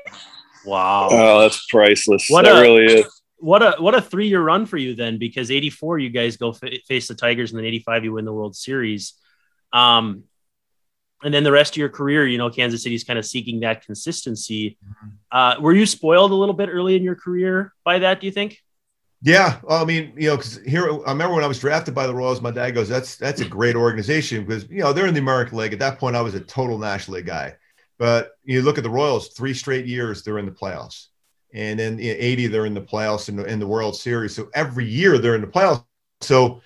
[0.64, 1.08] Wow.
[1.10, 2.28] Oh, that's priceless.
[2.30, 3.20] What that a, really is.
[3.36, 6.38] What a what a three year run for you then, because eighty four you guys
[6.38, 9.12] go f- face the Tigers, and then eighty five you win the World Series.
[9.74, 10.22] Um,
[11.22, 13.84] and then the rest of your career, you know, Kansas City's kind of seeking that
[13.84, 14.78] consistency.
[14.82, 15.08] Mm-hmm.
[15.30, 18.20] Uh, were you spoiled a little bit early in your career by that?
[18.22, 18.62] Do you think?
[19.24, 22.14] Yeah, I mean, you know, because here I remember when I was drafted by the
[22.14, 25.20] Royals, my dad goes, "That's that's a great organization because you know they're in the
[25.20, 27.54] American League." At that point, I was a total National League guy,
[27.98, 31.06] but you look at the Royals, three straight years they're in the playoffs,
[31.54, 34.34] and then in '80 they're in the playoffs in the, in the World Series.
[34.36, 35.86] So every year they're in the playoffs.
[36.20, 36.60] So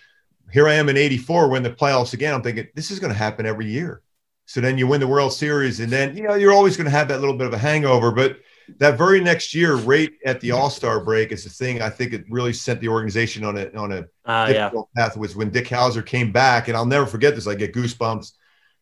[0.52, 2.34] here I am in '84, when the playoffs again.
[2.34, 4.02] I'm thinking this is going to happen every year.
[4.46, 6.90] So then you win the World Series, and then you know you're always going to
[6.90, 8.38] have that little bit of a hangover, but
[8.78, 12.12] that very next year, right at the All Star break, is the thing I think
[12.12, 15.04] it really sent the organization on a on a uh, difficult yeah.
[15.04, 15.16] path.
[15.16, 17.46] Was when Dick Howser came back, and I'll never forget this.
[17.46, 18.32] I get goosebumps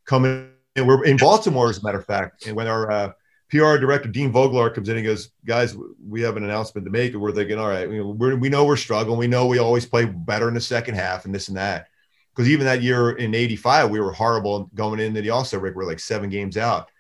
[0.05, 0.51] coming.
[0.75, 3.13] And we're in Baltimore, as a matter of fact, and when our uh,
[3.51, 5.75] PR director Dean Vogelaar comes in and goes, "Guys,
[6.07, 8.77] we have an announcement to make," and we're thinking, "All right, we we know we're
[8.77, 9.19] struggling.
[9.19, 11.87] We know we always play better in the second half, and this and that."
[12.35, 15.75] Because even that year in '85, we were horrible going into the All Star break.
[15.75, 16.91] We're like seven games out.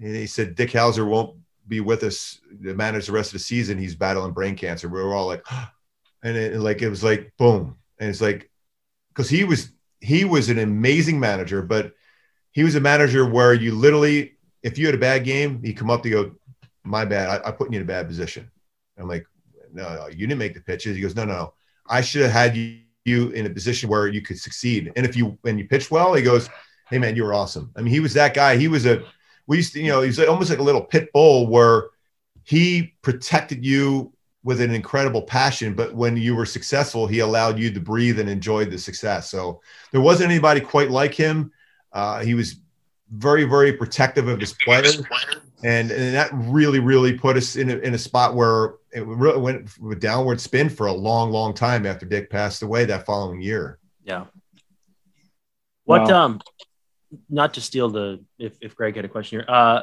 [0.00, 1.38] And he said Dick Howser won't
[1.68, 3.78] be with us to manage the rest of the season.
[3.78, 4.88] He's battling brain cancer.
[4.88, 5.44] We were all like,
[6.22, 8.50] and it, like it was like boom, and it's like
[9.08, 11.92] because he was he was an amazing manager, but
[12.52, 15.90] he was a manager where you literally, if you had a bad game, he'd come
[15.90, 16.32] up to go,
[16.84, 18.50] "My bad, I, I put you in a bad position."
[18.98, 19.26] I'm like,
[19.72, 20.96] no, no, you didn't make the pitches.
[20.96, 21.54] He goes, no, no, no.
[21.86, 24.92] I should have had you, you in a position where you could succeed.
[24.96, 26.48] And if you when you pitched well, he goes,
[26.90, 27.70] hey man, you were awesome.
[27.76, 28.56] I mean, he was that guy.
[28.56, 29.04] He was a
[29.48, 31.88] we used to, you know, he's almost like a little pit bull where
[32.44, 34.12] he protected you
[34.44, 38.30] with an incredible passion, but when you were successful, he allowed you to breathe and
[38.30, 39.30] enjoy the success.
[39.30, 41.50] So there wasn't anybody quite like him.
[41.92, 42.60] Uh, he was
[43.10, 45.02] very, very protective of his players.
[45.64, 49.40] And, and that really, really put us in a, in a spot where it really
[49.40, 53.40] went with downward spin for a long, long time after Dick passed away that following
[53.40, 53.78] year.
[54.04, 54.26] Yeah.
[55.84, 56.24] What, wow.
[56.24, 56.40] um,
[57.28, 59.82] not to steal the if, if Gregg had a question here, uh,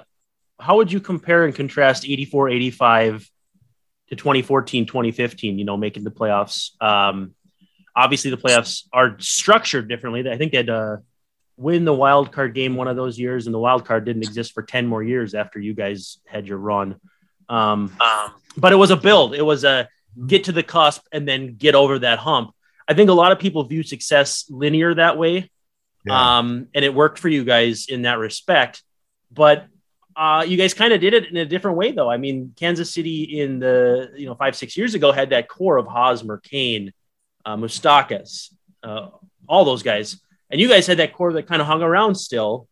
[0.60, 3.30] how would you compare and contrast 84 85
[4.10, 6.82] to 2014 2015, you know, making the playoffs?
[6.82, 7.34] Um,
[7.96, 10.30] obviously, the playoffs are structured differently.
[10.30, 11.02] I think they had to
[11.58, 14.54] win the wild card game one of those years, and the wild card didn't exist
[14.54, 17.00] for 10 more years after you guys had your run.
[17.48, 19.88] Um, um, but it was a build, it was a
[20.28, 22.52] get to the cusp and then get over that hump.
[22.88, 25.50] I think a lot of people view success linear that way.
[26.06, 26.38] Yeah.
[26.38, 28.84] Um, and it worked for you guys in that respect.
[29.32, 29.66] But
[30.16, 32.10] uh, you guys kind of did it in a different way, though.
[32.10, 35.78] I mean, Kansas City in the you know five six years ago had that core
[35.78, 36.94] of Hosmer, Cain,
[37.44, 38.54] uh, Moustakas,
[38.84, 39.10] uh,
[39.48, 42.68] all those guys, and you guys had that core that kind of hung around still.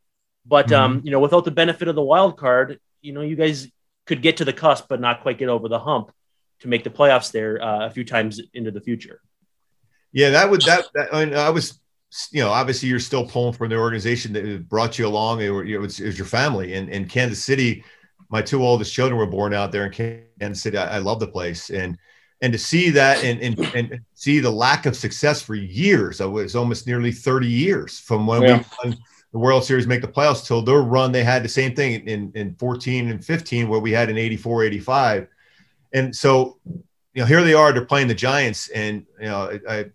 [0.45, 0.75] But mm-hmm.
[0.75, 3.67] um, you know, without the benefit of the wild card, you know, you guys
[4.05, 6.11] could get to the cusp, but not quite get over the hump
[6.59, 9.19] to make the playoffs there uh, a few times into the future.
[10.13, 11.79] Yeah, that would that, that I, mean, I was
[12.31, 15.41] you know, obviously you're still pulling from the organization that brought you along.
[15.41, 16.73] It, it, was, it was your family.
[16.73, 17.83] And in Kansas City,
[18.29, 20.77] my two oldest children were born out there in Kansas City.
[20.77, 21.69] I, I love the place.
[21.69, 21.97] And
[22.41, 26.25] and to see that and, and and see the lack of success for years, it
[26.25, 28.57] was almost nearly 30 years from when yeah.
[28.57, 28.97] we won
[29.33, 31.11] the World Series, make the playoffs till their run.
[31.11, 34.63] They had the same thing in, in 14 and 15, where we had in 84,
[34.65, 35.27] 85.
[35.93, 38.69] And so, you know, here they are, they're playing the Giants.
[38.69, 39.85] And, you know, I, I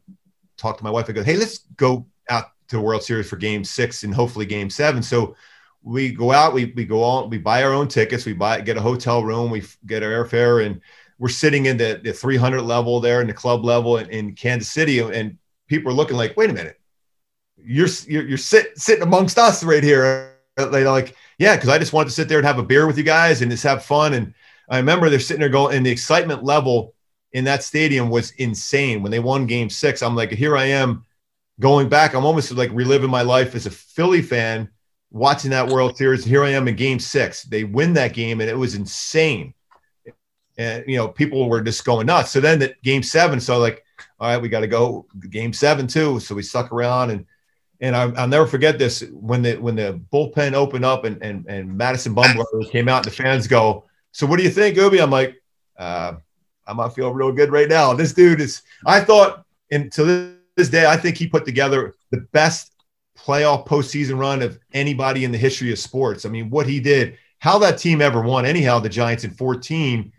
[0.59, 1.09] talked to my wife.
[1.09, 4.45] I go, hey, let's go out to the World Series for Game Six and hopefully
[4.45, 5.03] Game Seven.
[5.03, 5.35] So
[5.83, 8.77] we go out, we we go on, we buy our own tickets, we buy get
[8.77, 10.81] a hotel room, we get our airfare, and
[11.19, 14.71] we're sitting in the, the 300 level there in the club level in, in Kansas
[14.71, 16.79] City, and people are looking like, wait a minute,
[17.57, 20.35] you're you're, you're sit, sitting amongst us right here.
[20.57, 22.87] Uh, they're like, yeah, because I just wanted to sit there and have a beer
[22.87, 24.15] with you guys and just have fun.
[24.15, 24.35] And
[24.69, 26.95] I remember they're sitting there going, and the excitement level
[27.33, 29.03] in that stadium was insane.
[29.03, 31.05] When they won game six, I'm like, here I am
[31.61, 32.15] going back.
[32.15, 34.69] I'm almost like reliving my life as a Philly fan
[35.11, 36.25] watching that World Series.
[36.25, 37.43] Here I am in game six.
[37.43, 39.55] They win that game and it was insane.
[40.57, 42.31] And, you know, people were just going nuts.
[42.31, 43.85] So then that game seven, so like,
[44.19, 46.21] all right, we got to go game seven too.
[46.21, 47.27] So we stuck around and,
[47.81, 51.47] And I, will never forget this when the when the bullpen opened up and and,
[51.47, 55.01] and Madison Bumgarner came out and the fans go, so what do you think, Ubi?
[55.01, 55.41] I'm like,
[55.79, 56.15] uh,
[56.69, 57.95] I'm not feeling real good right now.
[57.95, 58.63] This dude is.
[58.87, 62.73] I thought, and to this day, I think he put together the best
[63.19, 66.25] playoff postseason run of anybody in the history of sports.
[66.25, 70.13] I mean, what he did, how that team ever won, anyhow, the Giants in 14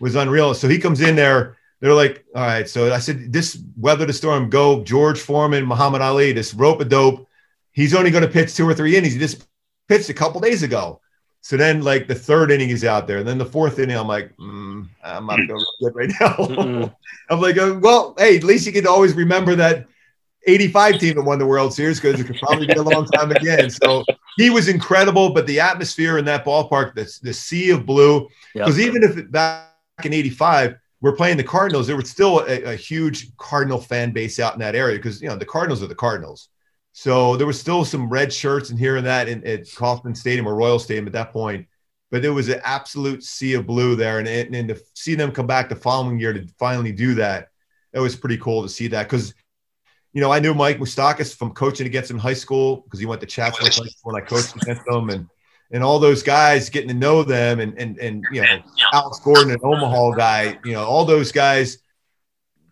[0.00, 0.54] was unreal.
[0.54, 1.56] So he comes in there.
[1.80, 2.68] They're like, all right.
[2.68, 6.84] So I said, this weather the storm, go George Foreman, Muhammad Ali, this rope a
[6.84, 7.26] dope.
[7.72, 9.14] He's only going to pitch two or three innings.
[9.14, 9.46] He just
[9.88, 11.00] pitched a couple days ago.
[11.42, 14.06] So then, like the third inning, he's out there, and then the fourth inning, I'm
[14.06, 16.94] like, mm, I'm not feeling good right now.
[17.30, 19.86] I'm like, uh, well, hey, at least you can always remember that
[20.46, 23.30] 85 team that won the World Series because it could probably be a long time
[23.30, 23.70] again.
[23.70, 24.04] So
[24.36, 28.78] he was incredible, but the atmosphere in that ballpark, the, the sea of blue, because
[28.78, 28.88] yep.
[28.88, 29.72] even if back
[30.04, 34.38] in 85, we're playing the Cardinals, there was still a, a huge Cardinal fan base
[34.38, 36.49] out in that area because, you know, the Cardinals are the Cardinals.
[36.92, 40.46] So there was still some red shirts and here and that in, at Kauffman Stadium
[40.46, 41.66] or Royal Stadium at that point.
[42.10, 44.18] But there was an absolute sea of blue there.
[44.18, 47.48] And, and, and to see them come back the following year to finally do that,
[47.92, 49.04] it was pretty cool to see that.
[49.04, 49.34] Because,
[50.12, 53.06] you know, I knew Mike Moustakas from coaching against him in high school because he
[53.06, 55.10] went to Chatsworth High School and I coached against them.
[55.10, 55.28] And
[55.72, 58.58] and all those guys getting to know them and and and you know
[58.92, 61.78] Alex Gordon, an Omaha guy, you know, all those guys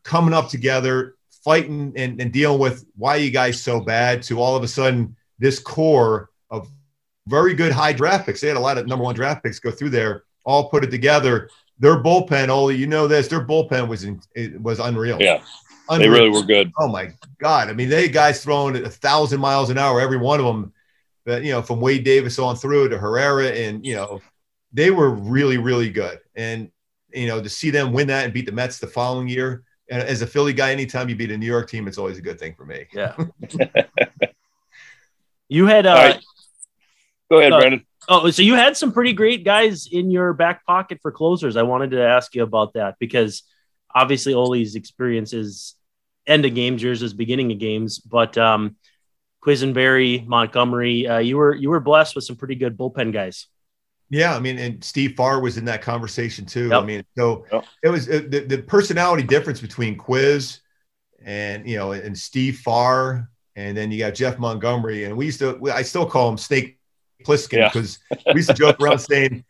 [0.02, 1.14] coming up together
[1.48, 5.16] fighting and, and dealing with why you guys so bad to all of a sudden
[5.38, 6.68] this core of
[7.26, 8.42] very good high draft picks.
[8.42, 10.90] They had a lot of number one draft picks go through there, all put it
[10.90, 11.48] together.
[11.78, 15.16] Their bullpen, Oli, you know this, their bullpen was in, it was unreal.
[15.22, 15.42] Yeah.
[15.88, 16.10] Unreal.
[16.10, 16.70] They really were good.
[16.78, 17.70] Oh my God.
[17.70, 20.74] I mean, they guys throwing a thousand miles an hour, every one of them,
[21.24, 23.48] but you know, from Wade Davis on through to Herrera.
[23.48, 24.20] And, you know,
[24.74, 26.18] they were really, really good.
[26.36, 26.70] And,
[27.14, 30.22] you know, to see them win that and beat the Mets the following year, as
[30.22, 32.54] a Philly guy, anytime you beat a New York team, it's always a good thing
[32.54, 32.86] for me.
[32.92, 33.16] Yeah.
[35.48, 36.24] you had uh, right.
[37.30, 37.86] go ahead, uh, Brandon.
[38.08, 41.56] Oh, so you had some pretty great guys in your back pocket for closers.
[41.56, 43.42] I wanted to ask you about that because
[43.94, 45.74] obviously Oli's experience is
[46.26, 47.98] end of games, yours is beginning of games.
[47.98, 48.76] But um,
[49.44, 53.46] Quisenberry, Montgomery, uh, you were you were blessed with some pretty good bullpen guys.
[54.10, 56.68] Yeah, I mean, and Steve Farr was in that conversation too.
[56.68, 56.82] Yep.
[56.82, 57.64] I mean, so yep.
[57.82, 60.60] it was uh, the, the personality difference between Quiz
[61.24, 65.40] and you know and Steve Farr, and then you got Jeff Montgomery, and we used
[65.40, 66.78] to I still call him Snake
[67.24, 68.16] Plissken because yeah.
[68.28, 69.44] we used to joke around saying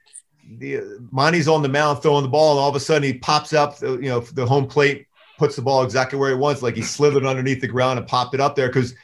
[0.58, 3.52] the Monty's on the mound throwing the ball, and all of a sudden he pops
[3.52, 5.06] up, you know, the home plate,
[5.38, 8.34] puts the ball exactly where he wants, like he slithered underneath the ground and popped
[8.34, 8.94] it up there because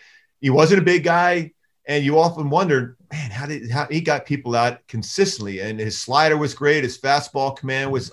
[0.40, 1.52] he wasn't a big guy,
[1.86, 5.60] and you often wondered man, how did how he got people out consistently?
[5.60, 8.12] And his slider was great, his fastball command was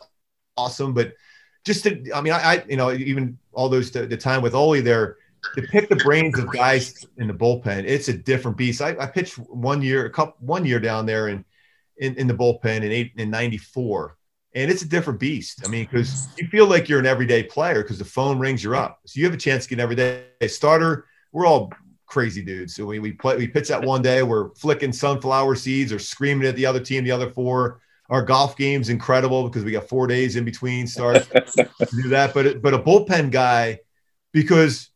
[0.57, 0.93] awesome.
[0.93, 1.13] But
[1.65, 4.55] just to, I mean, I, I you know, even all those the, the time with
[4.55, 5.17] Oli there
[5.55, 8.81] to pick the brains of guys in the bullpen, it's a different beast.
[8.81, 11.43] I, I pitched one year, a couple one year down there in
[11.97, 14.17] in, in the bullpen in eight in '94,
[14.55, 15.61] and it's a different beast.
[15.65, 18.75] I mean, because you feel like you're an everyday player because the phone rings, you're
[18.75, 21.05] up, so you have a chance to get an everyday starter.
[21.31, 21.71] We're all
[22.11, 22.75] crazy dudes.
[22.75, 26.47] So we we play we pitch that one day, we're flicking sunflower seeds or screaming
[26.47, 27.79] at the other team, the other four.
[28.09, 32.33] Our golf game's incredible because we got four days in between starts do that.
[32.33, 33.79] But but a bullpen guy,
[34.33, 34.89] because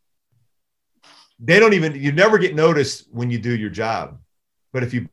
[1.39, 4.19] they don't even you never get noticed when you do your job.
[4.73, 5.07] But if you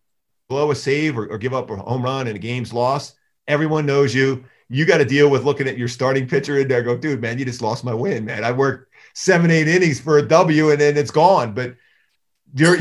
[0.48, 3.14] blow a save or, or give up a home run and a game's lost,
[3.46, 4.44] everyone knows you.
[4.68, 6.82] You got to deal with looking at your starting pitcher in there.
[6.82, 8.42] Go, dude, man, you just lost my win, man.
[8.42, 11.52] I worked seven, eight innings for a W and then it's gone.
[11.54, 11.76] But
[12.54, 12.76] you're,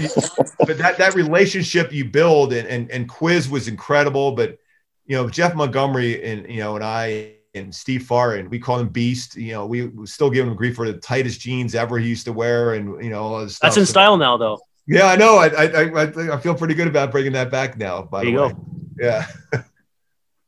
[0.60, 4.34] but that that relationship you build and, and and Quiz was incredible.
[4.34, 4.58] But
[5.06, 8.80] you know Jeff Montgomery and you know and I and Steve Farr and we call
[8.80, 9.36] him Beast.
[9.36, 12.26] You know we, we still give him grief for the tightest jeans ever he used
[12.26, 14.60] to wear and you know all this That's in so, style now though.
[14.88, 15.38] Yeah, I know.
[15.38, 18.02] I I I, I feel pretty good about bringing that back now.
[18.02, 18.66] By there the way, go.
[19.00, 19.28] yeah.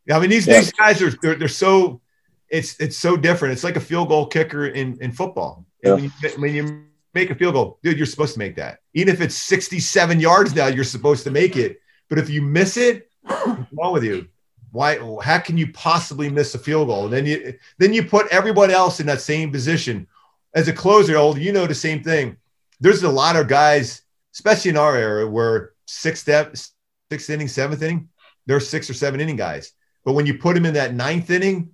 [0.05, 0.59] yeah, I mean these yeah.
[0.59, 2.01] these guys are they're, they're so
[2.49, 3.53] it's it's so different.
[3.53, 5.65] It's like a field goal kicker in in football.
[5.83, 5.95] Yeah.
[5.95, 8.79] When you, when you make a field goal, dude, you're supposed to make that.
[8.93, 11.79] Even if it's 67 yards now, you're supposed to make it.
[12.09, 14.27] But if you miss it, what's wrong with you?
[14.71, 14.97] Why?
[15.21, 17.05] How can you possibly miss a field goal?
[17.05, 20.07] And then you then you put everybody else in that same position.
[20.55, 22.37] As a closer, you know the same thing.
[22.79, 24.01] There's a lot of guys,
[24.33, 26.55] especially in our era, where sixth step,
[27.11, 28.09] sixth inning, seventh inning,
[28.45, 29.73] they're six or seven inning guys.
[30.03, 31.71] But when you put them in that ninth inning,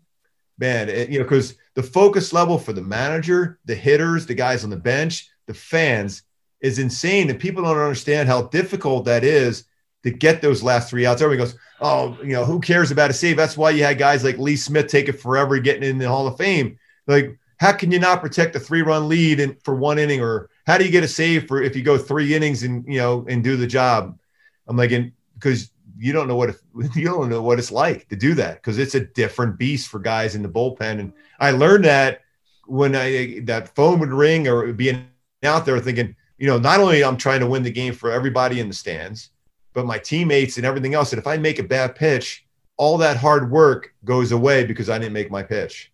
[0.58, 4.66] man, it, you know, because the focus level for the manager, the hitters, the guys
[4.66, 6.24] on the bench, the fans
[6.60, 7.30] is insane.
[7.30, 9.64] And people don't understand how difficult that is
[10.04, 11.22] to get those last three outs.
[11.22, 13.38] Everybody goes, Oh, you know, who cares about a save?
[13.38, 16.28] That's why you had guys like Lee Smith take it forever getting in the Hall
[16.28, 16.78] of Fame.
[17.08, 20.20] Like, how can you not protect a three run lead in, for one inning?
[20.20, 23.00] Or how do you get a save for if you go three innings and you
[23.00, 24.20] know and do the job?
[24.68, 24.92] I'm like,
[25.36, 26.62] because you don't know what if,
[26.96, 30.00] you don't know what it's like to do that because it's a different beast for
[30.00, 31.00] guys in the bullpen.
[31.00, 32.22] And I learned that
[32.66, 35.08] when I that phone would ring or being
[35.44, 38.60] out there thinking, you know, not only I'm trying to win the game for everybody
[38.60, 39.32] in the stands,
[39.74, 41.12] but my teammates and everything else.
[41.12, 42.46] And if I make a bad pitch,
[42.78, 45.92] all that hard work goes away because I didn't make my pitch.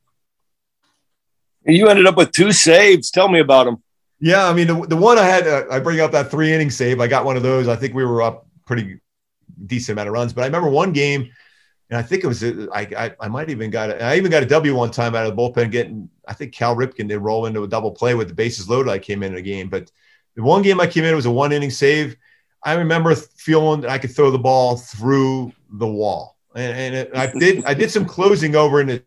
[1.65, 3.09] You ended up with two saves.
[3.09, 3.81] Tell me about them.
[4.19, 6.69] Yeah, I mean the, the one I had, uh, I bring up that three inning
[6.69, 7.01] save.
[7.01, 7.67] I got one of those.
[7.67, 8.99] I think we were up pretty
[9.65, 11.29] decent amount of runs, but I remember one game,
[11.89, 14.43] and I think it was uh, I I, I might even got I even got
[14.43, 16.09] a W one time out of the bullpen getting.
[16.27, 18.91] I think Cal Ripken did roll into a double play with the bases loaded.
[18.91, 19.91] I came in a game, but
[20.35, 22.15] the one game I came in was a one inning save.
[22.63, 27.15] I remember feeling that I could throw the ball through the wall, and, and it,
[27.15, 27.63] I did.
[27.65, 29.03] I did some closing over in the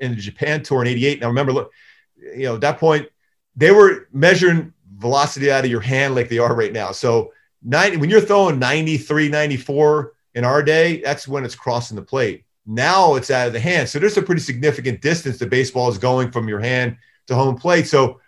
[0.00, 1.72] in the Japan tour in '88, and I remember look,
[2.16, 3.08] you know, at that point
[3.54, 6.92] they were measuring velocity out of your hand like they are right now.
[6.92, 7.32] So
[7.66, 12.44] 90, when you're throwing 93, 94 in our day, that's when it's crossing the plate.
[12.64, 13.88] Now it's out of the hand.
[13.88, 16.96] So there's a pretty significant distance the baseball is going from your hand
[17.26, 17.88] to home plate.
[17.88, 18.20] So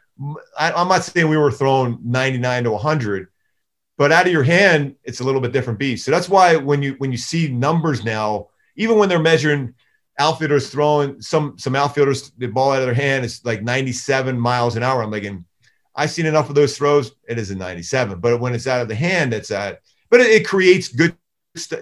[0.58, 3.28] I, I'm not saying we were throwing 99 to 100,
[3.96, 6.04] but out of your hand, it's a little bit different beast.
[6.04, 9.74] So that's why when you when you see numbers now, even when they're measuring
[10.18, 14.74] outfielders throwing some some outfielders the ball out of their hand is like 97 miles
[14.74, 15.02] an hour.
[15.02, 15.24] I'm like,
[15.98, 17.12] I've seen enough of those throws.
[17.28, 19.80] It is a 97, but when it's out of the hand, it's at.
[20.10, 21.16] But it, it creates good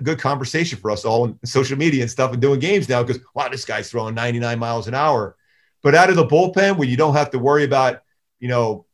[0.03, 3.23] good conversation for us all on social media and stuff and doing games now because
[3.35, 5.37] wow, this guy's throwing 99 miles an hour.
[5.83, 8.03] But out of the bullpen, where you don't have to worry about
[8.41, 8.87] you know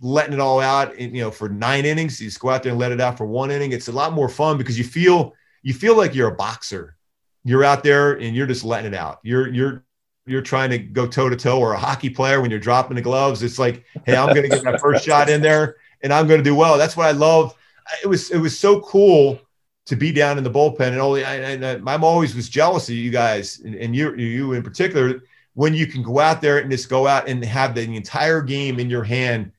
[0.00, 2.72] letting it all out, in, you know, for nine innings, you just go out there
[2.72, 3.72] and let it out for one inning.
[3.72, 6.96] It's a lot more fun because you feel you feel like you're a boxer
[7.46, 9.20] you're out there and you're just letting it out.
[9.22, 9.84] You're you're
[10.26, 13.02] you're trying to go toe to toe or a hockey player when you're dropping the
[13.02, 13.42] gloves.
[13.42, 16.40] It's like, hey, I'm going to get my first shot in there and I'm going
[16.40, 16.76] to do well.
[16.76, 17.54] That's what I love.
[18.02, 19.40] It was it was so cool
[19.86, 23.10] to be down in the bullpen and only and I'm always was jealous of you
[23.10, 25.22] guys and, and you you in particular
[25.54, 28.80] when you can go out there and just go out and have the entire game
[28.80, 29.52] in your hand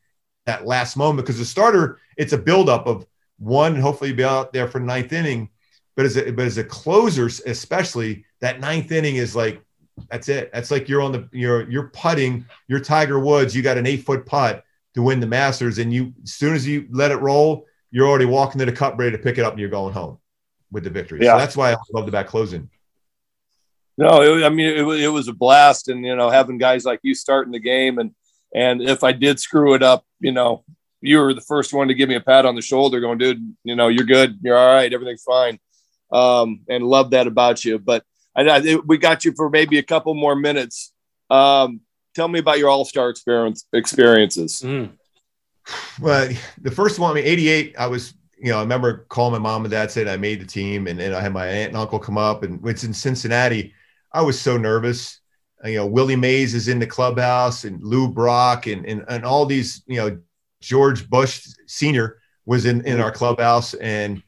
[0.46, 3.08] that last moment because the starter it's a buildup of
[3.40, 5.50] one hopefully be out there for the ninth inning
[5.98, 9.62] but as a but as a closer, especially that ninth inning is like
[10.10, 10.52] that's it.
[10.54, 12.46] That's like you're on the you're you're putting.
[12.68, 13.56] You're Tiger Woods.
[13.56, 16.68] You got an eight foot putt to win the Masters, and you as soon as
[16.68, 19.54] you let it roll, you're already walking to the cup ready to pick it up,
[19.54, 20.20] and you're going home
[20.72, 21.20] with the victory.
[21.22, 21.34] Yeah.
[21.34, 22.70] So that's why I love the back closing.
[23.98, 27.00] No, it, I mean it, it was a blast, and you know having guys like
[27.04, 28.12] you starting the game, and
[28.54, 30.64] and if I did screw it up, you know
[31.02, 33.56] you were the first one to give me a pat on the shoulder, going, dude,
[33.64, 35.60] you know you're good, you're all right, everything's fine
[36.12, 37.80] um, and love that about you.
[37.80, 38.04] But
[38.38, 40.94] I, I, we got you for maybe a couple more minutes.
[41.30, 41.82] Um,
[42.16, 44.62] tell me about your All Star experience experiences.
[44.64, 44.92] Mm.
[46.00, 46.30] Well,
[46.62, 47.76] the first one, I mean, '88.
[47.78, 50.46] I was, you know, I remember calling my mom and dad, saying I made the
[50.46, 53.74] team, and then I had my aunt and uncle come up, and it's in Cincinnati.
[54.14, 55.20] I was so nervous.
[55.66, 59.46] You know, Willie Mays is in the clubhouse, and Lou Brock, and and, and all
[59.46, 60.20] these, you know,
[60.62, 64.22] George Bush Senior was in in our clubhouse, and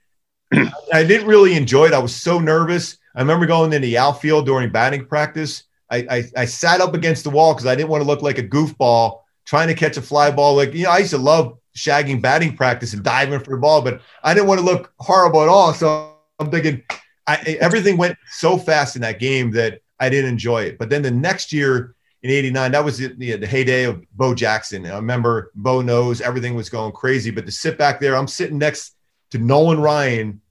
[0.91, 1.93] I didn't really enjoy it.
[1.93, 2.97] I was so nervous.
[3.15, 5.63] I remember going in the outfield during batting practice.
[5.89, 8.37] I, I, I sat up against the wall because I didn't want to look like
[8.37, 10.55] a goofball trying to catch a fly ball.
[10.55, 13.81] Like, you know, I used to love shagging batting practice and diving for the ball,
[13.81, 15.73] but I didn't want to look horrible at all.
[15.73, 16.83] So I'm thinking
[17.27, 20.77] I, everything went so fast in that game that I didn't enjoy it.
[20.77, 24.33] But then the next year in 89, that was the, the, the heyday of Bo
[24.35, 24.85] Jackson.
[24.85, 28.57] I remember Bo knows everything was going crazy, but to sit back there, I'm sitting
[28.57, 28.95] next
[29.31, 30.41] to Nolan Ryan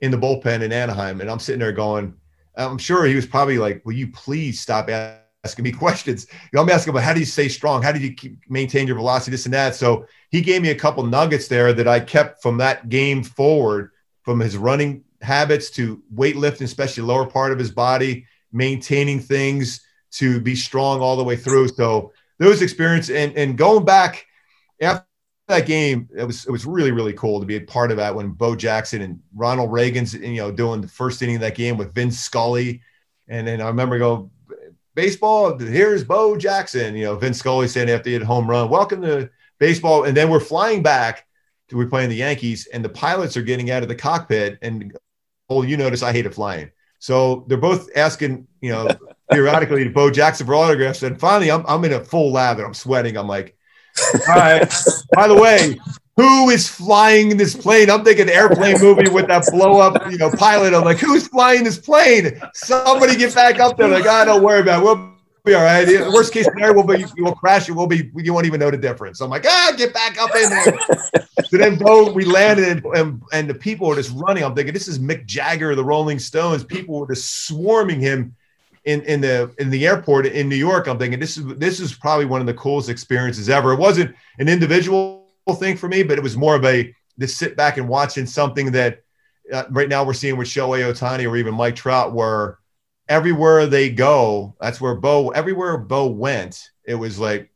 [0.00, 1.20] in the bullpen in Anaheim.
[1.20, 2.14] And I'm sitting there going,
[2.56, 6.26] I'm sure he was probably like, Will you please stop asking me questions?
[6.30, 7.82] You know, I'm asking about how do you stay strong?
[7.82, 9.74] How do you keep, maintain your velocity, this and that?
[9.74, 13.90] So he gave me a couple nuggets there that I kept from that game forward
[14.22, 19.80] from his running habits to weightlifting, especially lower part of his body, maintaining things
[20.12, 21.68] to be strong all the way through.
[21.68, 24.26] So those experiences and, and going back
[24.80, 25.06] after
[25.48, 28.14] that game, it was it was really really cool to be a part of that
[28.14, 31.76] when Bo Jackson and Ronald Reagan's you know doing the first inning of that game
[31.76, 32.82] with Vince Scully,
[33.28, 34.30] and then I remember go
[34.94, 35.56] baseball.
[35.56, 36.96] Here's Bo Jackson.
[36.96, 40.16] You know Vince Scully saying after he had a home run, "Welcome to baseball," and
[40.16, 41.26] then we're flying back
[41.68, 44.96] to we're playing the Yankees, and the pilots are getting out of the cockpit, and
[45.48, 48.88] oh, you notice I hated flying, so they're both asking you know
[49.30, 52.64] periodically to Bo Jackson for autographs, and finally I'm I'm in a full lather.
[52.64, 53.16] I'm sweating.
[53.16, 53.55] I'm like
[54.28, 54.74] all right.
[55.14, 55.78] By the way,
[56.16, 57.90] who is flying this plane?
[57.90, 60.74] I'm thinking airplane movie with that blow up, you know, pilot.
[60.74, 62.40] I'm like, who's flying this plane?
[62.54, 63.88] Somebody get back up there.
[63.88, 64.84] Like, I ah, don't worry about it.
[64.84, 65.12] We'll
[65.44, 65.86] be all right.
[66.12, 67.72] Worst case scenario, we'll be we'll crash it.
[67.72, 69.18] We'll be you won't even know the difference.
[69.18, 70.78] So I'm like, ah, get back up in there.
[71.44, 74.42] so then, though we landed and and the people were just running.
[74.42, 76.64] I'm thinking this is Mick Jagger, the Rolling Stones.
[76.64, 78.34] People were just swarming him
[78.86, 80.86] in in the in the airport in New York.
[80.86, 83.72] I'm thinking this is this is probably one of the coolest experiences ever.
[83.72, 87.56] It wasn't an individual thing for me, but it was more of a to sit
[87.56, 89.02] back and watching something that
[89.52, 92.58] uh, right now we're seeing with Shohei Ohtani or even Mike Trout, where
[93.08, 97.50] everywhere they go, that's where Bo, everywhere Bo went, it was like,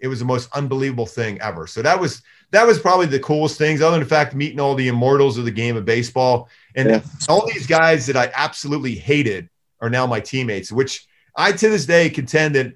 [0.00, 1.66] it was the most unbelievable thing ever.
[1.66, 4.74] So that was, that was probably the coolest things other than the fact meeting all
[4.74, 6.48] the immortals of the game of baseball.
[6.74, 7.00] And yeah.
[7.28, 9.48] all these guys that I absolutely hated
[9.84, 11.06] are now my teammates, which
[11.36, 12.72] I, to this day contend that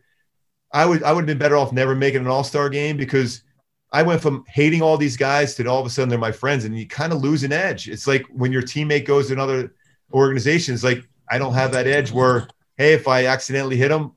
[0.72, 3.42] I would, I would have been better off never making an all-star game because
[3.90, 6.66] I went from hating all these guys to all of a sudden they're my friends
[6.66, 7.88] and you kind of lose an edge.
[7.88, 9.72] It's like when your teammate goes to another
[10.12, 14.12] organization, it's like I don't have that edge where, hey, if I accidentally hit him,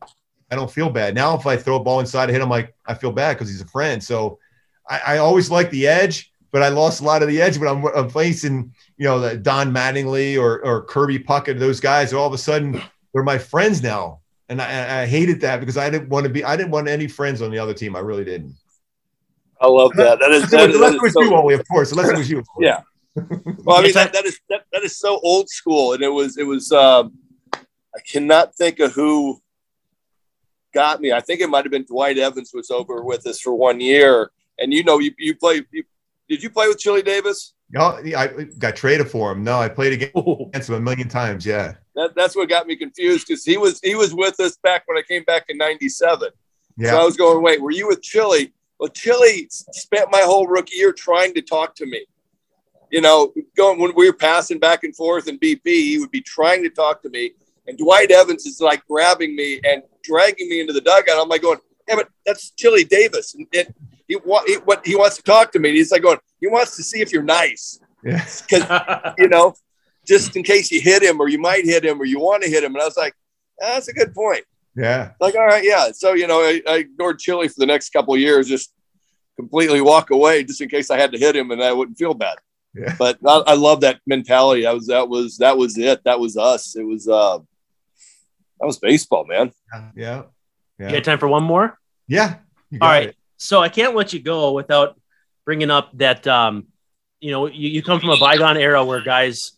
[0.52, 1.16] I don't feel bad.
[1.16, 3.50] Now, if I throw a ball inside and hit him, like I feel bad because
[3.50, 4.04] he's a friend.
[4.04, 4.38] So
[4.90, 7.70] I, I always like the edge, but I lost a lot of the edge when
[7.70, 12.14] I'm, I'm facing, you know, the Don Mattingly or, or Kirby Puckett, those guys.
[12.14, 12.80] All of a sudden,
[13.12, 14.20] they're my friends now.
[14.48, 17.08] And I, I hated that because I didn't want to be, I didn't want any
[17.08, 17.96] friends on the other team.
[17.96, 18.54] I really didn't.
[19.60, 20.20] I love that.
[20.20, 21.92] That is, that, unless it was so, you only, of course.
[21.92, 22.44] Unless it was you.
[22.60, 22.82] Yeah.
[23.64, 26.38] well, I mean that, that is that, that is so old school, and it was
[26.38, 26.72] it was.
[26.72, 27.18] Um,
[27.54, 29.42] I cannot think of who
[30.74, 31.12] got me.
[31.12, 34.32] I think it might have been Dwight Evans was over with us for one year,
[34.60, 35.64] and you know you you play.
[35.72, 35.84] You,
[36.30, 37.54] did you play with Chili Davis?
[37.78, 38.28] Oh, no, I
[38.60, 39.44] got traded for him.
[39.44, 40.50] No, I played against oh.
[40.54, 41.46] him a million times.
[41.46, 44.84] Yeah, that, that's what got me confused because he was he was with us back
[44.88, 46.30] when I came back in '97.
[46.78, 46.92] Yeah.
[46.92, 48.54] So I was going, wait, were you with Chili?
[48.80, 52.06] Well, Chili spent my whole rookie year trying to talk to me
[52.92, 56.22] you know, going when we were passing back and forth in BP, he would be
[56.22, 57.32] trying to talk to me.
[57.66, 61.18] And Dwight Evans is like grabbing me and dragging me into the dugout.
[61.18, 63.34] I'm like going, yeah, but that's Chili Davis.
[63.34, 63.74] And it,
[64.08, 65.72] he, he, what he wants to talk to me.
[65.72, 67.80] he's like going, he wants to see if you're nice.
[68.04, 69.14] Because, yeah.
[69.18, 69.54] you know,
[70.06, 72.50] just in case you hit him or you might hit him or you want to
[72.50, 72.74] hit him.
[72.74, 73.14] And I was like,
[73.62, 74.44] ah, that's a good point.
[74.76, 75.12] Yeah.
[75.20, 75.92] Like, all right, yeah.
[75.94, 78.74] So, you know, I, I ignored Chili for the next couple of years, just
[79.38, 82.14] completely walk away just in case I had to hit him and I wouldn't feel
[82.14, 82.38] bad.
[82.74, 82.96] Yeah.
[82.98, 84.64] But I, I, love that mentality.
[84.64, 86.02] That was that was that was it.
[86.06, 86.78] That was us.
[86.78, 89.52] It was uh that was baseball, man.
[89.94, 90.24] Yeah.
[90.80, 90.88] yeah.
[90.88, 91.78] You got time for one more?
[92.08, 92.36] Yeah.
[92.80, 93.10] All right.
[93.10, 93.18] It.
[93.36, 95.01] So I can't let you go without
[95.46, 96.68] bringing up that um
[97.20, 99.54] you know you, you come from a bygone era where guys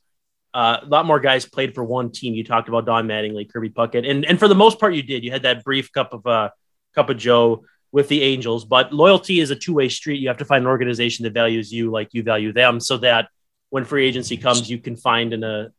[0.54, 2.36] uh, a lot more guys played for one team.
[2.36, 5.24] You talked about Don Mattingly, Kirby Puckett, and and for the most part, you did.
[5.24, 6.50] You had that brief cup of uh,
[6.94, 10.20] cup of Joe with the Angels, but loyalty is a two way street.
[10.20, 13.30] You have to find an organization that values you like you value them, so that
[13.72, 15.72] when free agency comes, you can find in a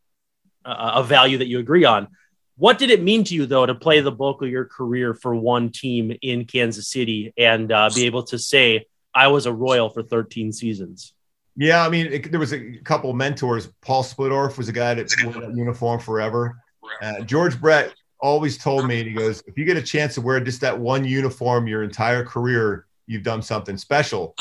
[0.65, 2.09] a value that you agree on.
[2.57, 5.35] What did it mean to you though to play the bulk of your career for
[5.35, 9.89] one team in Kansas City and uh, be able to say I was a Royal
[9.89, 11.13] for 13 seasons?
[11.57, 13.69] Yeah, I mean, it, there was a couple mentors.
[13.81, 16.59] Paul Splittorff was a guy that wore that uniform forever.
[17.01, 20.41] Uh, George Brett always told me, he goes, if you get a chance to wear
[20.41, 24.35] just that one uniform your entire career, you've done something special.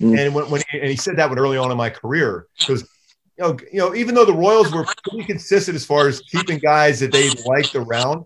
[0.00, 0.18] Mm.
[0.18, 2.82] And when, when and he said that when early on in my career, because
[3.38, 6.58] you know, you know, even though the Royals were pretty consistent as far as keeping
[6.58, 8.24] guys that they liked around,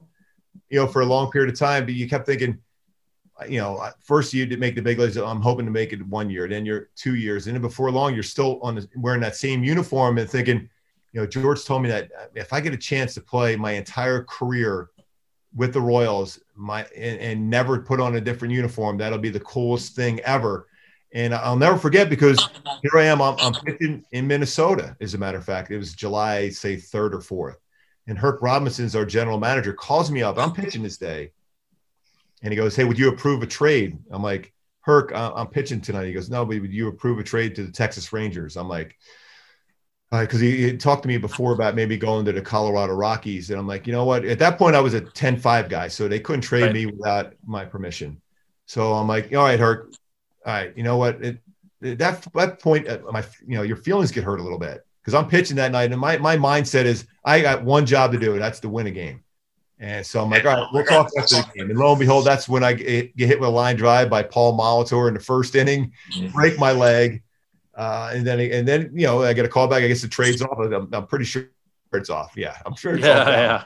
[0.69, 2.59] you know, for a long period of time, but you kept thinking,
[3.47, 5.17] you know, first you did make the big leagues.
[5.17, 8.15] I'm hoping to make it one year, then you're two years, and then before long,
[8.15, 10.69] you're still on the, wearing that same uniform and thinking,
[11.13, 13.73] you know, George told me that uh, if I get a chance to play my
[13.73, 14.91] entire career
[15.55, 19.41] with the Royals, my and, and, never put on a different uniform, that'll be the
[19.41, 20.67] coolest thing ever.
[21.15, 22.39] And I'll never forget because
[22.83, 23.23] here I am.
[23.23, 24.95] I'm, I'm pitching in Minnesota.
[25.01, 27.59] As a matter of fact, it was July, say third or fourth,
[28.07, 30.39] and Herk Robinson's our general manager calls me up.
[30.39, 31.33] I'm pitching this day,
[32.43, 34.53] and he goes, "Hey, would you approve a trade?" I'm like,
[34.87, 37.73] "Herk, I'm pitching tonight." He goes, "No, but would you approve a trade to the
[37.73, 38.97] Texas Rangers?" I'm like
[40.11, 43.51] because uh, he, he, talked to me before about maybe going to the Colorado Rockies.
[43.51, 44.25] And I'm like, you know what?
[44.25, 45.89] At that point, I was a 10 5 guy.
[45.89, 46.73] So they couldn't trade right.
[46.73, 48.21] me without my permission.
[48.67, 49.95] So I'm like, all right, Herk.
[50.47, 50.73] All right.
[50.77, 51.23] You know what?
[51.23, 51.39] It,
[51.83, 54.85] it, that, that point, uh, my, you know, your feelings get hurt a little bit
[55.03, 55.93] because I'm pitching that night.
[55.93, 58.33] And my, my mindset is I got one job to do.
[58.33, 59.23] And that's to win a game.
[59.81, 61.71] And so I'm like, all right, we'll talk after the game.
[61.71, 64.59] And lo and behold, that's when I get, hit with a line drive by Paul
[64.59, 66.33] Molitor in the first inning, mm-hmm.
[66.33, 67.23] break my leg
[67.77, 69.85] uh, and then, and then, you know, I get a call back.
[69.85, 70.59] I guess the trade's off.
[70.59, 71.49] I'm, I'm pretty sure
[71.93, 72.33] it's off.
[72.37, 73.29] Yeah, I'm sure it's yeah, off.
[73.29, 73.65] Yeah.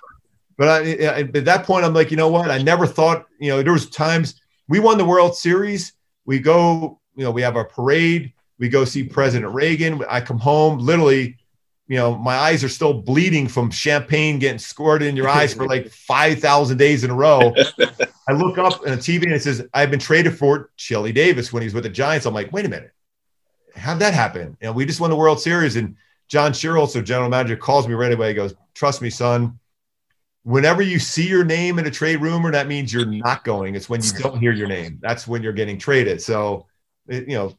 [0.59, 2.51] But I, at that point, I'm like, you know what?
[2.51, 5.95] I never thought, you know, there was times we won the World Series.
[6.27, 8.35] We go, you know, we have our parade.
[8.59, 10.05] We go see President Reagan.
[10.11, 11.39] I come home, literally,
[11.93, 15.67] you know, my eyes are still bleeding from champagne getting squirted in your eyes for
[15.67, 17.55] like 5,000 days in a row.
[18.29, 21.53] I look up on a TV and it says, I've been traded for Chili Davis
[21.53, 22.25] when he's with the Giants.
[22.25, 22.93] I'm like, wait a minute.
[23.77, 24.57] How'd that happen?
[24.63, 25.77] And we just won the World Series.
[25.77, 25.97] And
[26.29, 28.29] John Schuerholz general manager, calls me right away.
[28.29, 29.59] He goes, Trust me, son.
[30.45, 33.75] Whenever you see your name in a trade rumor, that means you're not going.
[33.75, 34.99] It's when you don't hear your name.
[35.03, 36.23] That's when you're getting traded.
[36.23, 36.69] So,
[37.07, 37.55] you know,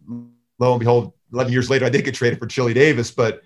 [0.57, 3.43] lo and behold, 11 years later, I did get traded for Chili Davis, but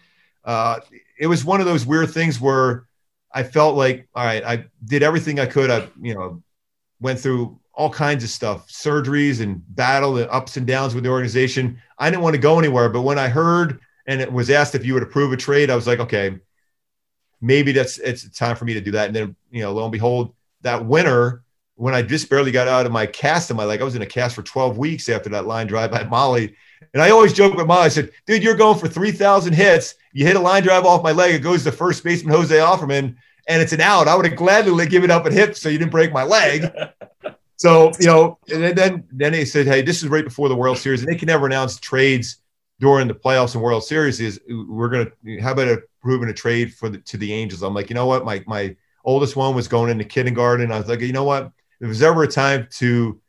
[0.48, 0.80] uh,
[1.20, 2.86] it was one of those weird things where
[3.32, 5.70] I felt like, all right, I did everything I could.
[5.70, 6.42] I, you know,
[7.00, 11.10] went through all kinds of stuff, surgeries and battle and ups and downs with the
[11.12, 11.80] organization.
[12.00, 14.86] I didn't want to go anywhere, but when I heard and it was asked if
[14.86, 16.40] you would approve a trade, I was like, okay,
[17.42, 19.08] maybe that's it's time for me to do that.
[19.08, 21.44] And then, you know, lo and behold, that winter,
[21.76, 24.02] when I just barely got out of my cast in my leg, I was in
[24.02, 26.56] a cast for 12 weeks after that line drive by Molly.
[26.94, 29.96] And I always joke with Molly, I said, dude, you're going for 3,000 hits.
[30.18, 31.36] You hit a line drive off my leg.
[31.36, 33.16] It goes to first baseman Jose Offerman,
[33.48, 34.08] and it's an out.
[34.08, 36.66] I would have gladly given up a hit so you didn't break my leg.
[37.56, 40.80] so, you know, and then, then they said, hey, this is right before the World
[40.80, 41.04] Series.
[41.04, 42.38] And they can never announce trades
[42.80, 46.74] during the playoffs and World Series is we're going to, how about approving a trade
[46.74, 47.62] for the, to the Angels?
[47.62, 48.26] I'm like, you know what?
[48.26, 50.72] My, my oldest one was going into kindergarten.
[50.72, 51.46] I was like, you know what?
[51.46, 51.52] If
[51.82, 53.22] there's ever a time to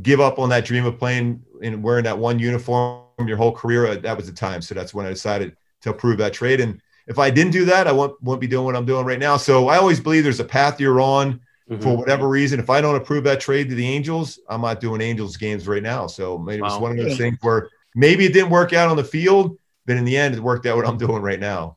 [0.00, 3.88] give up on that dream of playing and wearing that one uniform your whole career,
[3.88, 4.62] uh, that was the time.
[4.62, 6.60] So that's when I decided to approve that trade.
[6.60, 9.18] And if I didn't do that, I won't, won't be doing what I'm doing right
[9.18, 9.36] now.
[9.36, 11.82] So I always believe there's a path you're on mm-hmm.
[11.82, 12.60] for whatever reason.
[12.60, 15.82] If I don't approve that trade to the Angels, I'm not doing Angels games right
[15.82, 16.06] now.
[16.06, 16.68] So maybe wow.
[16.68, 19.96] it's one of those things where maybe it didn't work out on the field, but
[19.96, 21.76] in the end, it worked out what I'm doing right now.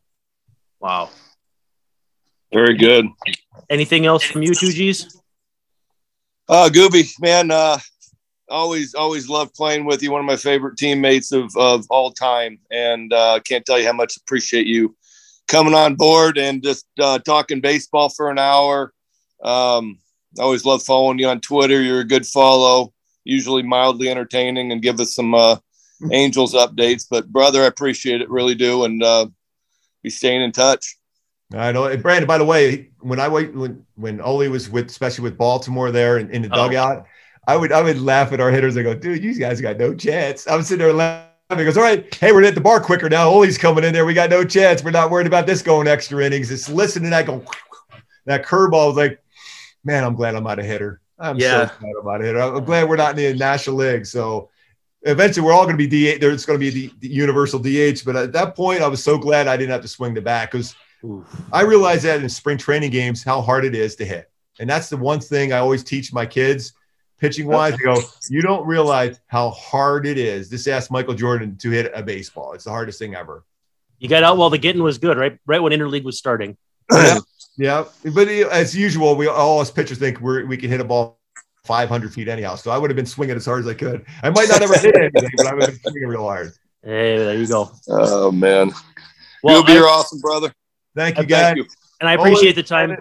[0.80, 1.10] Wow.
[2.52, 3.08] Very good.
[3.70, 5.20] Anything else from you two G's?
[6.48, 7.80] Uh, Gooby, man, uh,
[8.54, 10.12] always, always love playing with you.
[10.12, 12.60] One of my favorite teammates of, of all time.
[12.72, 14.96] And uh, can't tell you how much appreciate you
[15.48, 18.94] coming on board and just uh, talking baseball for an hour.
[19.44, 20.00] Um,
[20.40, 21.82] I always love following you on Twitter.
[21.82, 22.94] You're a good follow,
[23.24, 25.58] usually mildly entertaining and give us some uh,
[26.12, 27.06] Angels updates.
[27.10, 29.28] But brother, I appreciate it, really do, and uh,
[30.02, 30.98] be staying in touch.
[31.54, 32.28] I know, Brandon.
[32.28, 36.18] By the way, when I wait when when Oli was with, especially with Baltimore there
[36.18, 36.68] in, in the oh.
[36.68, 37.06] dugout,
[37.48, 38.78] I would I would laugh at our hitters.
[38.78, 40.48] I go, dude, you guys got no chance.
[40.48, 41.30] I was sitting there laughing.
[41.58, 43.30] He goes, all right, hey, we're at the bar quicker now.
[43.30, 44.06] Oli's coming in there.
[44.06, 44.84] We got no chance.
[44.84, 46.50] We're not worried about this going extra innings.
[46.50, 47.14] It's listening.
[47.14, 47.44] I go,
[48.26, 49.22] that curveball was like,
[49.84, 51.02] man, I'm glad I'm not a hitter.
[51.20, 51.68] I'm yeah.
[51.68, 52.40] so glad I'm not a hitter.
[52.40, 54.06] I'm glad we're not in the National League.
[54.06, 54.50] So
[55.04, 56.22] eventually we're all going to be DH.
[56.22, 58.04] There's going to be the, the, universal DH.
[58.06, 60.50] But at that point, I was so glad I didn't have to swing the bat
[60.50, 60.76] because
[61.52, 64.32] I realized that in spring training games how hard it is to hit.
[64.60, 66.74] And that's the one thing I always teach my kids
[67.24, 67.74] pitching wise.
[67.74, 70.50] I go, you don't realize how hard it is.
[70.50, 72.52] Just ask Michael Jordan to hit a baseball.
[72.52, 73.46] It's the hardest thing ever.
[74.00, 75.40] You got out while the getting was good, right?
[75.46, 76.58] Right when interleague was starting.
[76.92, 77.20] yeah,
[77.58, 77.86] yeah.
[78.14, 81.18] But as usual, we all as pitchers think we we can hit a ball
[81.64, 82.56] 500 feet anyhow.
[82.56, 84.06] So I would have been swinging as hard as I could.
[84.22, 86.52] I might not ever hit anything, but I would have been swinging real hard.
[86.84, 87.72] Hey, there you go.
[87.88, 88.72] Oh man,
[89.42, 90.54] well, you're awesome, brother.
[90.94, 91.56] Thank you, guys.
[91.56, 91.66] Thank you.
[92.02, 92.98] And I appreciate the time.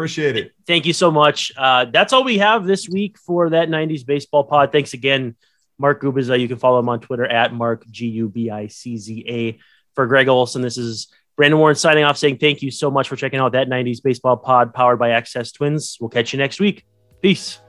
[0.00, 0.52] Appreciate it.
[0.66, 1.52] Thank you so much.
[1.56, 4.72] Uh, that's all we have this week for that 90s baseball pod.
[4.72, 5.36] Thanks again,
[5.78, 6.40] Mark Gubicza.
[6.40, 9.58] You can follow him on Twitter at Mark G U B I C Z A.
[9.94, 13.16] For Gregg Olson, this is Brandon Warren signing off, saying thank you so much for
[13.16, 15.98] checking out that 90s baseball pod powered by Access Twins.
[16.00, 16.86] We'll catch you next week.
[17.20, 17.59] Peace.